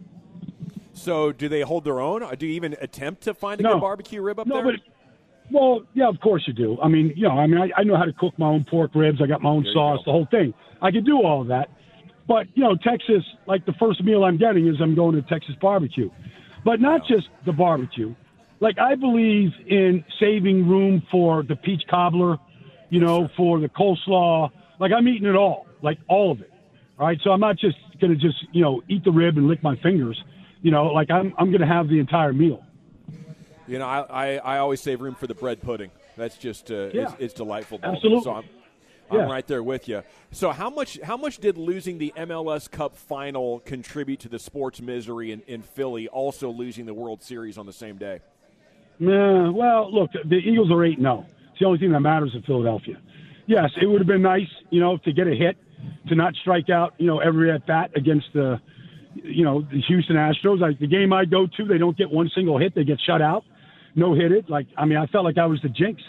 So, 0.95 1.31
do 1.31 1.49
they 1.49 1.61
hold 1.61 1.83
their 1.83 1.99
own? 1.99 2.23
Do 2.37 2.47
you 2.47 2.53
even 2.53 2.75
attempt 2.81 3.21
to 3.23 3.33
find 3.33 3.59
a 3.59 3.63
No. 3.63 3.73
good 3.73 3.81
barbecue 3.81 4.21
rib 4.21 4.39
up 4.39 4.47
No, 4.47 4.55
there? 4.55 4.71
but 4.73 4.75
well, 5.51 5.83
yeah, 5.93 6.07
of 6.07 6.19
course 6.21 6.43
you 6.47 6.53
do. 6.53 6.77
I 6.81 6.87
mean, 6.87 7.13
you 7.15 7.23
know, 7.27 7.37
I 7.37 7.45
mean, 7.47 7.59
I, 7.59 7.69
I 7.77 7.83
know 7.83 7.95
how 7.95 8.05
to 8.05 8.13
cook 8.13 8.33
my 8.39 8.47
own 8.47 8.65
pork 8.69 8.95
ribs. 8.95 9.21
I 9.21 9.27
got 9.27 9.41
my 9.41 9.49
own 9.49 9.63
There 9.63 9.73
sauce, 9.73 9.99
the 10.05 10.11
whole 10.11 10.25
thing. 10.31 10.53
I 10.81 10.89
can 10.91 11.03
do 11.03 11.21
all 11.21 11.41
of 11.41 11.47
that. 11.49 11.69
But 12.27 12.47
you 12.55 12.63
know, 12.63 12.75
Texas, 12.75 13.23
like 13.45 13.65
the 13.65 13.73
first 13.73 14.03
meal 14.03 14.23
I'm 14.23 14.37
getting 14.37 14.67
is 14.67 14.77
I'm 14.81 14.95
going 14.95 15.15
to 15.15 15.21
Texas 15.23 15.53
barbecue, 15.61 16.09
but 16.63 16.79
not 16.81 17.05
just 17.07 17.27
the 17.45 17.51
barbecue. 17.53 18.15
Like 18.61 18.79
I 18.79 18.95
believe 18.95 19.51
in 19.67 20.03
saving 20.19 20.67
room 20.67 21.03
for 21.11 21.43
the 21.43 21.55
peach 21.57 21.83
cobbler, 21.89 22.37
you 22.89 22.99
know, 22.99 23.27
for 23.37 23.59
the 23.59 23.69
coleslaw. 23.69 24.49
Like 24.79 24.91
I'm 24.91 25.07
eating 25.07 25.27
it 25.27 25.35
all, 25.35 25.67
like 25.83 25.99
all 26.07 26.31
of 26.31 26.41
it. 26.41 26.51
All 26.97 27.05
right, 27.05 27.19
so 27.23 27.31
I'm 27.31 27.41
not 27.41 27.57
just 27.57 27.75
gonna 28.01 28.15
just 28.15 28.37
you 28.53 28.61
know 28.63 28.81
eat 28.87 29.03
the 29.03 29.11
rib 29.11 29.37
and 29.37 29.47
lick 29.47 29.61
my 29.61 29.75
fingers. 29.83 30.17
You 30.65 30.71
know, 30.71 30.85
like 30.87 31.11
I'm 31.11 31.31
I'm 31.37 31.51
gonna 31.51 31.67
have 31.67 31.89
the 31.89 31.99
entire 31.99 32.33
meal. 32.33 32.63
You 33.67 33.77
know, 33.77 33.85
I, 33.85 33.99
I, 34.09 34.35
I 34.37 34.57
always 34.57 34.81
save 34.81 34.99
room 34.99 35.13
for 35.13 35.27
the 35.27 35.35
bread 35.35 35.61
pudding. 35.61 35.91
That's 36.17 36.37
just 36.37 36.71
uh, 36.71 36.89
Yeah. 36.91 37.03
it's, 37.03 37.13
it's 37.19 37.33
delightful. 37.35 37.77
Baldy. 37.77 37.97
Absolutely. 37.97 38.23
So 38.23 38.31
I'm, 38.33 38.43
I'm 39.11 39.17
Yeah. 39.19 39.25
right 39.31 39.45
there 39.45 39.61
with 39.61 39.87
you. 39.87 40.01
So 40.31 40.49
how 40.49 40.71
much 40.71 40.99
how 41.03 41.17
much 41.17 41.37
did 41.37 41.59
losing 41.59 41.99
the 41.99 42.11
MLS 42.17 42.69
Cup 42.71 42.95
final 42.95 43.59
contribute 43.59 44.19
to 44.21 44.29
the 44.29 44.39
sports 44.39 44.81
misery 44.81 45.31
in, 45.31 45.41
in 45.45 45.61
Philly? 45.61 46.07
Also 46.07 46.49
losing 46.49 46.87
the 46.87 46.95
World 46.95 47.21
Series 47.21 47.59
on 47.59 47.67
the 47.67 47.73
same 47.73 47.97
day. 47.97 48.21
Nah, 48.97 49.51
well, 49.51 49.93
look, 49.93 50.09
the 50.13 50.37
Eagles 50.37 50.71
are 50.71 50.83
eight 50.83 50.97
zero. 50.97 51.27
It's 51.51 51.59
the 51.59 51.65
only 51.67 51.77
thing 51.77 51.91
that 51.91 51.99
matters 51.99 52.31
in 52.33 52.41
Philadelphia. 52.41 52.99
Yes, 53.45 53.69
it 53.79 53.85
would 53.85 53.99
have 53.99 54.07
been 54.07 54.23
nice, 54.23 54.49
you 54.71 54.79
know, 54.79 54.97
to 54.97 55.13
get 55.13 55.27
a 55.27 55.35
hit, 55.35 55.57
to 56.07 56.15
not 56.15 56.33
strike 56.41 56.71
out, 56.71 56.95
you 56.97 57.05
know, 57.05 57.19
every 57.19 57.51
at 57.51 57.67
bat 57.67 57.91
against 57.95 58.25
the, 58.33 58.59
you 59.15 59.43
know, 59.43 59.61
the 59.61 59.81
Houston 59.81 60.15
Astros. 60.15 60.59
Like 60.59 60.79
the 60.79 60.87
game 60.87 61.13
I 61.13 61.25
go 61.25 61.47
to, 61.47 61.65
they 61.65 61.77
don't 61.77 61.97
get 61.97 62.09
one 62.09 62.29
single 62.33 62.57
hit; 62.57 62.75
they 62.75 62.83
get 62.83 62.99
shut 63.01 63.21
out, 63.21 63.43
no 63.95 64.13
hit 64.13 64.31
it. 64.31 64.49
Like 64.49 64.67
I 64.77 64.85
mean, 64.85 64.97
I 64.97 65.07
felt 65.07 65.25
like 65.25 65.37
I 65.37 65.45
was 65.45 65.61
the 65.61 65.69
jinx. 65.69 66.01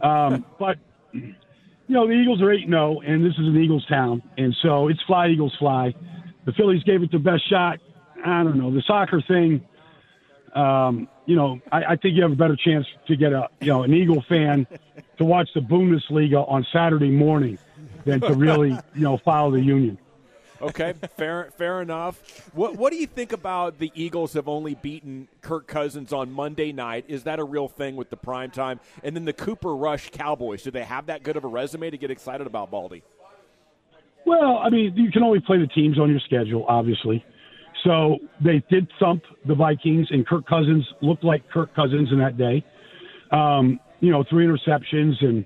Um, 0.00 0.44
but 0.58 0.78
you 1.12 1.34
know, 1.88 2.06
the 2.06 2.12
Eagles 2.12 2.42
are 2.42 2.52
eight 2.52 2.66
zero, 2.66 3.00
and 3.00 3.24
this 3.24 3.32
is 3.34 3.46
an 3.46 3.56
Eagles 3.56 3.86
town, 3.86 4.22
and 4.36 4.54
so 4.62 4.88
it's 4.88 5.02
fly 5.02 5.28
Eagles 5.28 5.54
fly. 5.58 5.94
The 6.44 6.52
Phillies 6.52 6.82
gave 6.84 7.02
it 7.02 7.10
the 7.10 7.18
best 7.18 7.48
shot. 7.48 7.80
I 8.24 8.42
don't 8.42 8.58
know 8.58 8.72
the 8.72 8.82
soccer 8.82 9.20
thing 9.20 9.66
um, 10.56 11.06
you 11.26 11.36
know, 11.36 11.60
I, 11.70 11.84
I 11.84 11.96
think 11.96 12.16
you 12.16 12.22
have 12.22 12.32
a 12.32 12.36
better 12.36 12.56
chance 12.56 12.86
to 13.06 13.16
get 13.16 13.32
a 13.32 13.48
you 13.60 13.68
know 13.68 13.82
an 13.82 13.92
Eagle 13.92 14.22
fan 14.22 14.66
to 15.18 15.24
watch 15.24 15.50
the 15.54 15.60
Bundesliga 15.60 16.50
on 16.50 16.66
Saturday 16.72 17.10
morning 17.10 17.58
than 18.04 18.20
to 18.22 18.32
really 18.32 18.70
you 18.70 19.02
know 19.02 19.18
follow 19.18 19.50
the 19.52 19.60
Union. 19.60 19.98
Okay, 20.60 20.94
fair 21.16 21.50
fair 21.56 21.82
enough. 21.82 22.50
What 22.54 22.76
what 22.76 22.92
do 22.92 22.98
you 22.98 23.06
think 23.06 23.32
about 23.32 23.78
the 23.78 23.92
Eagles 23.94 24.32
have 24.34 24.48
only 24.48 24.74
beaten 24.74 25.28
Kirk 25.40 25.66
Cousins 25.66 26.12
on 26.12 26.32
Monday 26.32 26.72
night? 26.72 27.04
Is 27.08 27.24
that 27.24 27.38
a 27.38 27.44
real 27.44 27.68
thing 27.68 27.96
with 27.96 28.10
the 28.10 28.16
prime 28.16 28.50
time? 28.50 28.80
And 29.02 29.14
then 29.14 29.24
the 29.24 29.32
Cooper 29.32 29.74
Rush 29.74 30.10
Cowboys, 30.10 30.62
do 30.62 30.70
they 30.70 30.84
have 30.84 31.06
that 31.06 31.22
good 31.22 31.36
of 31.36 31.44
a 31.44 31.48
resume 31.48 31.90
to 31.90 31.98
get 31.98 32.10
excited 32.10 32.46
about 32.46 32.70
Baldy? 32.70 33.02
Well, 34.24 34.58
I 34.58 34.70
mean, 34.70 34.92
you 34.96 35.10
can 35.12 35.22
only 35.22 35.40
play 35.40 35.58
the 35.58 35.68
teams 35.68 35.98
on 35.98 36.10
your 36.10 36.20
schedule, 36.20 36.64
obviously. 36.68 37.24
So 37.84 38.18
they 38.44 38.62
did 38.68 38.88
thump 38.98 39.22
the 39.46 39.54
Vikings, 39.54 40.08
and 40.10 40.26
Kirk 40.26 40.46
Cousins 40.46 40.84
looked 41.00 41.22
like 41.22 41.48
Kirk 41.50 41.74
Cousins 41.76 42.10
in 42.10 42.18
that 42.18 42.36
day. 42.36 42.64
Um, 43.30 43.78
you 44.00 44.10
know, 44.10 44.24
three 44.28 44.46
interceptions, 44.46 45.14
and 45.20 45.44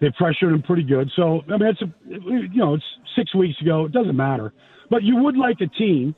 they 0.00 0.10
pressured 0.16 0.52
him 0.52 0.62
pretty 0.62 0.82
good. 0.82 1.10
So 1.14 1.42
I 1.52 1.56
mean, 1.56 1.68
it's 1.68 1.82
a, 1.82 1.92
you 2.08 2.48
know, 2.54 2.74
it's 2.74 2.84
six 3.16 3.34
weeks 3.34 3.60
ago. 3.60 3.84
It 3.84 3.92
doesn't 3.92 4.16
matter, 4.16 4.52
but 4.90 5.02
you 5.02 5.16
would 5.16 5.36
like 5.36 5.60
a 5.60 5.66
team, 5.66 6.14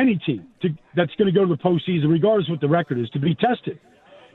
any 0.00 0.20
team, 0.26 0.48
to, 0.62 0.68
that's 0.96 1.14
going 1.16 1.32
to 1.32 1.38
go 1.38 1.46
to 1.46 1.54
the 1.54 1.62
postseason, 1.62 2.10
regardless 2.10 2.48
of 2.48 2.52
what 2.52 2.60
the 2.60 2.68
record 2.68 2.98
is, 2.98 3.08
to 3.10 3.20
be 3.20 3.34
tested. 3.34 3.78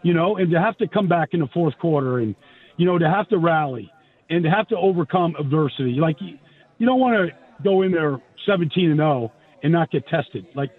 You 0.03 0.13
know, 0.13 0.37
and 0.37 0.51
to 0.51 0.59
have 0.59 0.77
to 0.77 0.87
come 0.87 1.07
back 1.07 1.29
in 1.31 1.39
the 1.39 1.47
fourth 1.53 1.73
quarter, 1.79 2.19
and 2.19 2.35
you 2.77 2.85
know, 2.85 2.97
to 2.97 3.09
have 3.09 3.27
to 3.29 3.37
rally, 3.37 3.91
and 4.29 4.43
to 4.43 4.49
have 4.49 4.67
to 4.69 4.77
overcome 4.77 5.35
adversity. 5.39 5.97
Like 5.99 6.17
you, 6.19 6.37
you 6.77 6.85
don't 6.85 6.99
want 6.99 7.29
to 7.29 7.63
go 7.63 7.81
in 7.81 7.91
there 7.91 8.21
17 8.45 8.91
and 8.91 8.99
0 8.99 9.31
and 9.63 9.71
not 9.73 9.91
get 9.91 10.07
tested. 10.07 10.45
Like, 10.55 10.69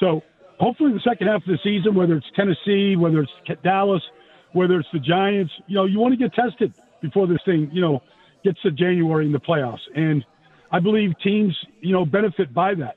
so 0.00 0.22
hopefully 0.58 0.92
the 0.92 1.00
second 1.00 1.26
half 1.26 1.42
of 1.42 1.46
the 1.46 1.58
season, 1.62 1.94
whether 1.94 2.14
it's 2.14 2.26
Tennessee, 2.34 2.96
whether 2.96 3.20
it's 3.20 3.62
Dallas, 3.62 4.02
whether 4.52 4.78
it's 4.78 4.88
the 4.92 5.00
Giants, 5.00 5.52
you 5.66 5.74
know, 5.74 5.84
you 5.84 5.98
want 5.98 6.12
to 6.12 6.16
get 6.18 6.32
tested 6.32 6.72
before 7.04 7.26
this 7.26 7.40
thing, 7.44 7.70
you 7.72 7.80
know, 7.80 8.02
gets 8.42 8.60
to 8.62 8.70
January 8.70 9.26
in 9.26 9.32
the 9.32 9.40
playoffs. 9.40 9.80
And 9.94 10.24
I 10.72 10.80
believe 10.80 11.12
teams, 11.22 11.56
you 11.80 11.92
know, 11.92 12.04
benefit 12.04 12.52
by 12.54 12.74
that. 12.76 12.96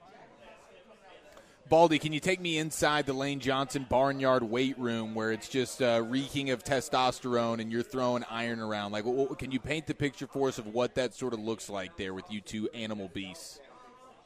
Baldy, 1.70 2.00
can 2.00 2.14
you 2.14 2.22
take 2.22 2.40
me 2.40 2.58
inside 2.58 3.06
the 3.06 3.14
Lane 3.14 3.42
Johnson 3.42 3.86
barnyard 3.90 4.42
weight 4.42 4.80
room 4.80 5.14
where 5.14 5.34
it's 5.34 5.50
just 5.50 5.82
uh, 5.82 6.02
reeking 6.08 6.50
of 6.52 6.64
testosterone 6.64 7.60
and 7.60 7.70
you're 7.70 7.84
throwing 7.84 8.24
iron 8.30 8.62
around? 8.62 8.94
Like, 8.94 9.04
what, 9.04 9.38
can 9.38 9.52
you 9.52 9.60
paint 9.60 9.86
the 9.86 9.94
picture 9.94 10.28
for 10.28 10.48
us 10.48 10.58
of 10.58 10.68
what 10.68 10.96
that 10.96 11.14
sort 11.14 11.34
of 11.34 11.42
looks 11.42 11.70
like 11.70 11.98
there 11.98 12.14
with 12.14 12.24
you 12.32 12.40
two 12.40 12.70
animal 12.74 13.10
beasts? 13.14 13.60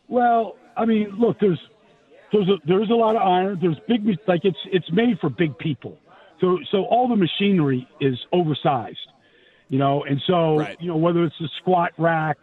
Well, 0.07 0.57
I 0.77 0.85
mean, 0.85 1.15
look, 1.17 1.39
there's 1.39 1.59
there's 2.31 2.47
a, 2.47 2.57
there's 2.67 2.89
a 2.91 2.93
lot 2.93 3.15
of 3.15 3.23
iron. 3.23 3.57
There's 3.59 3.79
big 3.87 4.05
like 4.27 4.41
it's 4.43 4.59
it's 4.71 4.91
made 4.91 5.17
for 5.19 5.29
big 5.31 5.57
people. 5.57 5.97
So 6.39 6.59
so 6.71 6.85
all 6.85 7.07
the 7.07 7.15
machinery 7.15 7.87
is 7.99 8.19
oversized, 8.31 8.99
you 9.71 9.79
know, 9.79 10.03
and 10.03 10.21
so 10.27 10.57
Right. 10.57 10.77
you 10.81 10.89
know 10.89 10.97
whether 10.97 11.23
it's 11.23 11.39
the 11.39 11.49
squat 11.59 11.93
rack 11.97 12.37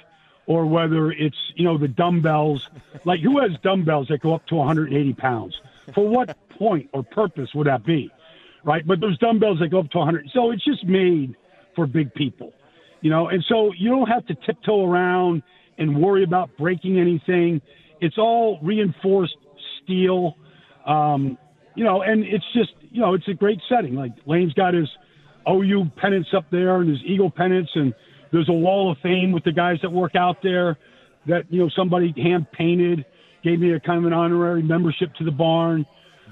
or 0.47 0.65
whether 0.65 1.13
it's 1.13 1.37
you 1.57 1.65
know 1.65 1.77
the 1.77 1.87
dumbbells. 1.87 2.67
Like 3.05 3.21
who 3.21 3.39
has 3.39 3.51
dumbbells 3.63 4.09
that 4.09 4.21
go 4.23 4.35
up 4.35 4.47
to 4.47 4.57
180 4.57 5.13
pounds? 5.13 5.61
For 5.95 6.09
what 6.09 6.35
point 6.59 6.89
or 6.95 7.03
purpose 7.03 7.51
would 7.55 7.67
that 7.67 7.85
be, 7.85 8.11
right? 8.65 8.85
But 8.85 9.01
those 9.01 9.19
dumbbells 9.19 9.59
that 9.61 9.69
go 9.69 9.81
up 9.81 9.91
to 9.91 9.99
100. 9.99 10.31
So 10.33 10.51
it's 10.53 10.65
just 10.65 10.85
made 10.85 11.37
for 11.77 11.87
big 11.87 12.15
people, 12.15 12.55
you 13.03 13.11
know, 13.11 13.29
and 13.29 13.45
so 13.47 13.73
you 13.77 13.91
don't 13.91 14.09
have 14.09 14.25
to 14.27 14.35
tiptoe 14.35 14.85
around 14.91 15.43
and 15.77 16.01
worry 16.01 16.25
about 16.25 16.49
breaking 16.57 16.99
anything. 16.99 17.61
It's 18.01 18.17
all 18.17 18.59
reinforced 18.63 19.37
steel, 19.83 20.35
um, 20.87 21.37
you 21.75 21.85
know, 21.85 22.01
and 22.01 22.25
it's 22.25 22.45
just 22.55 22.73
you 22.91 23.03
know 23.03 23.13
it's 23.13 23.29
a 23.29 23.35
great 23.35 23.61
setting. 23.69 23.95
Like 23.95 24.13
Lane's 24.25 24.55
got 24.55 24.73
his 24.73 24.89
OU 25.49 25.91
pennants 25.97 26.31
up 26.35 26.45
there 26.51 26.77
and 26.77 26.89
there's 26.89 27.03
Eagle 27.05 27.31
pennants, 27.31 27.71
and 27.75 27.95
there's 28.33 28.49
a 28.49 28.53
wall 28.53 28.91
of 28.91 28.99
fame 28.99 29.33
with 29.33 29.45
the 29.45 29.53
guys 29.53 29.79
that 29.83 29.91
work 29.91 30.15
out 30.15 30.43
there 30.43 30.77
that 31.27 31.45
you 31.51 31.61
know 31.61 31.69
somebody 31.69 32.13
hand 32.17 32.51
painted, 32.53 33.05
gave 33.43 33.61
me 33.61 33.73
a 33.73 33.81
kind 33.81 33.99
of 33.99 34.05
an 34.05 34.13
honorary 34.13 34.63
membership 34.63 35.15
to 35.15 35.25
the 35.25 35.31
barn. 35.31 35.87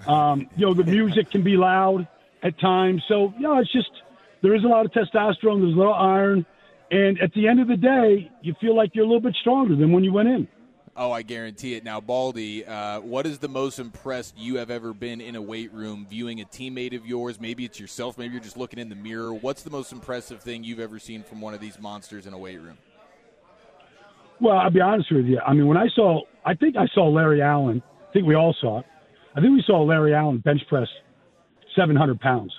Um, 0.07 0.49
you 0.57 0.67
know, 0.67 0.75
the 0.75 0.85
music 0.85 1.31
can 1.31 1.43
be 1.43 1.57
loud 1.57 2.07
at 2.43 2.59
times, 2.59 3.03
so 3.09 3.33
you 3.37 3.43
know 3.43 3.59
it's 3.59 3.73
just 3.73 3.91
there 4.43 4.55
is 4.55 4.65
a 4.65 4.69
lot 4.69 4.85
of 4.85 4.93
testosterone, 4.93 5.63
there's 5.63 5.75
a 5.75 5.79
lot 5.79 5.97
of 5.97 6.07
iron, 6.07 6.47
and 6.91 7.21
at 7.21 7.33
the 7.33 7.49
end 7.49 7.61
of 7.61 7.69
the 7.69 7.77
day, 7.77 8.31
you 8.43 8.55
feel 8.61 8.77
like 8.77 8.95
you're 8.95 9.05
a 9.05 9.09
little 9.09 9.21
bit 9.21 9.35
stronger 9.41 9.75
than 9.75 9.93
when 9.93 10.05
you 10.05 10.13
went 10.13 10.29
in. 10.29 10.49
Oh, 10.99 11.13
I 11.13 11.21
guarantee 11.21 11.75
it. 11.75 11.85
Now, 11.85 12.01
Baldy, 12.01 12.65
uh, 12.65 13.01
what 13.01 13.27
is 13.27 13.39
the 13.39 13.49
most 13.49 13.79
impressed 13.79 14.39
you 14.39 14.57
have 14.57 14.71
ever 14.71 14.95
been 14.95 15.21
in 15.21 15.37
a 15.37 15.43
weight 15.43 15.71
room 15.75 16.07
viewing 16.09 16.41
a 16.41 16.47
teammate 16.47 16.97
of 16.97 17.07
yours? 17.07 17.39
Maybe 17.39 17.67
it's 17.67 17.79
yourself. 17.79 18.17
Maybe 18.17 18.33
you're 18.33 18.43
just 18.43 18.57
looking 18.57 18.79
in 18.79 18.89
the 18.89 18.95
mirror. 18.95 19.35
What's 19.35 19.63
the 19.63 19.69
most 19.69 19.93
impressive 19.93 20.41
thing 20.41 20.65
you've 20.65 20.81
ever 20.81 20.99
seen 20.99 21.23
from 21.23 21.43
one 21.43 21.53
of 21.53 21.61
these 21.61 21.79
monsters 21.79 22.27
in 22.27 22.33
a 22.33 22.39
weight 22.39 22.59
room? 22.63 22.79
Well, 24.41 24.57
I'll 24.57 24.71
be 24.71 24.81
honest 24.81 25.13
with 25.13 25.27
you. 25.27 25.39
I 25.47 25.53
mean, 25.53 25.67
when 25.67 25.77
I 25.77 25.89
saw, 25.95 26.23
I 26.47 26.55
think 26.55 26.77
I 26.77 26.87
saw 26.95 27.09
Larry 27.09 27.43
Allen. 27.43 27.83
I 28.09 28.13
think 28.15 28.27
we 28.27 28.35
all 28.35 28.57
saw 28.59 28.81
it. 28.81 28.87
I 29.35 29.41
think 29.41 29.53
we 29.53 29.63
saw 29.67 29.83
Larry 29.83 30.15
Allen 30.15 30.39
bench 30.39 30.63
press 30.67 30.89
700 31.75 32.19
pounds. 32.21 32.55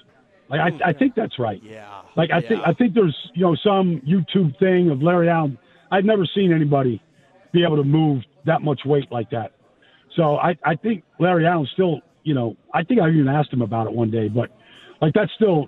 Like 0.48 0.60
I, 0.60 0.89
I 0.89 0.94
think 0.94 1.15
that's 1.15 1.39
right. 1.39 1.62
Yeah. 1.63 2.03
Like 2.15 2.29
I 2.32 2.39
think 2.39 2.62
I 2.65 2.72
think 2.72 2.94
there's 2.94 3.17
you 3.34 3.41
know 3.41 3.56
some 3.56 4.01
YouTube 4.08 4.58
thing 4.60 4.89
of 4.91 5.01
Larry 5.01 5.27
Allen. 5.27 5.58
I've 5.91 6.06
never 6.06 6.25
seen 6.25 6.53
anybody 6.53 7.01
be 7.54 7.63
able 7.63 7.77
to 7.77 7.84
move 7.84 8.24
that 8.46 8.62
much 8.62 8.82
weight 8.86 9.12
like 9.12 9.30
that. 9.32 9.51
So 10.16 10.38
I 10.38 10.58
I 10.66 10.75
think 10.75 11.04
Larry 11.20 11.46
Allen 11.46 11.68
still 11.74 12.01
you 12.24 12.34
know 12.34 12.56
I 12.74 12.84
think 12.84 13.01
I 13.01 13.10
even 13.10 13.27
asked 13.27 13.51
him 13.51 13.62
about 13.62 13.88
it 13.88 13.94
one 13.94 14.12
day, 14.12 14.27
but 14.27 14.50
like 15.01 15.13
that's 15.13 15.32
still 15.36 15.68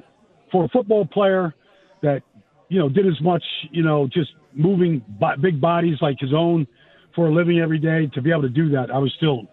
for 0.51 0.65
a 0.65 0.69
football 0.69 1.05
player 1.05 1.53
that 2.01 2.21
you 2.69 2.79
know 2.79 2.89
did 2.89 3.07
as 3.07 3.19
much 3.21 3.43
you 3.71 3.83
know 3.83 4.07
just 4.07 4.31
moving 4.53 5.03
big 5.41 5.61
bodies 5.61 5.97
like 6.01 6.17
his 6.19 6.33
own 6.33 6.67
for 7.15 7.27
a 7.27 7.31
living 7.31 7.59
every 7.59 7.79
day 7.79 8.07
to 8.13 8.21
be 8.21 8.31
able 8.31 8.41
to 8.43 8.49
do 8.49 8.69
that. 8.69 8.91
I 8.91 8.97
was 8.97 9.13
still 9.17 9.47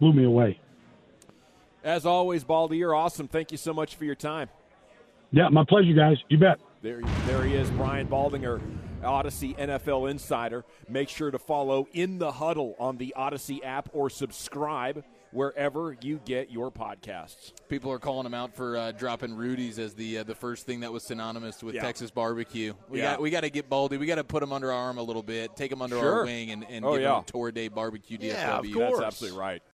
blew 0.00 0.12
me 0.12 0.24
away. 0.24 0.60
As 1.84 2.04
always, 2.04 2.44
Baldy, 2.44 2.76
you're 2.76 2.94
awesome. 2.94 3.28
Thank 3.28 3.52
you 3.52 3.58
so 3.58 3.72
much 3.72 3.94
for 3.94 4.04
your 4.04 4.14
time. 4.14 4.48
Yeah, 5.30 5.48
my 5.48 5.64
pleasure, 5.68 5.92
guys. 5.92 6.16
You 6.28 6.38
bet. 6.38 6.58
There, 6.82 7.00
there 7.26 7.44
he 7.44 7.54
is, 7.54 7.70
Brian 7.70 8.06
Baldinger, 8.06 8.60
Odyssey 9.04 9.54
NFL 9.54 10.10
Insider. 10.10 10.64
Make 10.88 11.08
sure 11.08 11.30
to 11.30 11.38
follow 11.38 11.86
In 11.92 12.18
the 12.18 12.32
Huddle 12.32 12.74
on 12.78 12.96
the 12.96 13.14
Odyssey 13.14 13.62
app 13.62 13.88
or 13.92 14.10
subscribe 14.10 15.04
wherever 15.30 15.94
you 16.00 16.20
get 16.24 16.50
your 16.50 16.70
podcasts. 16.70 17.52
People 17.68 17.92
are 17.92 17.98
calling 17.98 18.24
him 18.24 18.32
out 18.32 18.54
for 18.56 18.76
uh, 18.78 18.92
dropping 18.92 19.34
Rudy's 19.36 19.78
as 19.78 19.92
the 19.94 20.18
uh, 20.18 20.22
the 20.24 20.34
first 20.34 20.64
thing 20.64 20.80
that 20.80 20.90
was 20.92 21.02
synonymous 21.04 21.62
with 21.62 21.74
Yeah. 21.74 21.82
Texas 21.82 22.10
barbecue. 22.10 22.72
We 22.88 22.98
Yeah. 23.00 23.12
got 23.12 23.20
we 23.20 23.30
got 23.30 23.42
to 23.42 23.50
get 23.50 23.68
Baldy. 23.68 23.98
We 23.98 24.06
got 24.06 24.14
to 24.16 24.24
put 24.24 24.42
him 24.42 24.52
under 24.52 24.72
our 24.72 24.78
arm 24.86 24.96
a 24.98 25.02
little 25.02 25.22
bit, 25.22 25.54
take 25.54 25.70
him 25.70 25.82
under 25.82 25.98
Sure. 25.98 26.20
our 26.20 26.24
wing, 26.24 26.50
and, 26.50 26.64
and 26.68 26.82
Oh, 26.84 26.92
give 26.94 27.02
yeah. 27.02 27.16
him 27.18 27.24
a 27.28 27.30
tour 27.30 27.52
day 27.52 27.68
barbecue 27.68 28.16
DFW. 28.16 28.28
Yeah, 28.32 28.56
of 28.58 28.62
That's 28.64 28.74
course. 28.74 29.00
absolutely 29.02 29.38
right. 29.38 29.62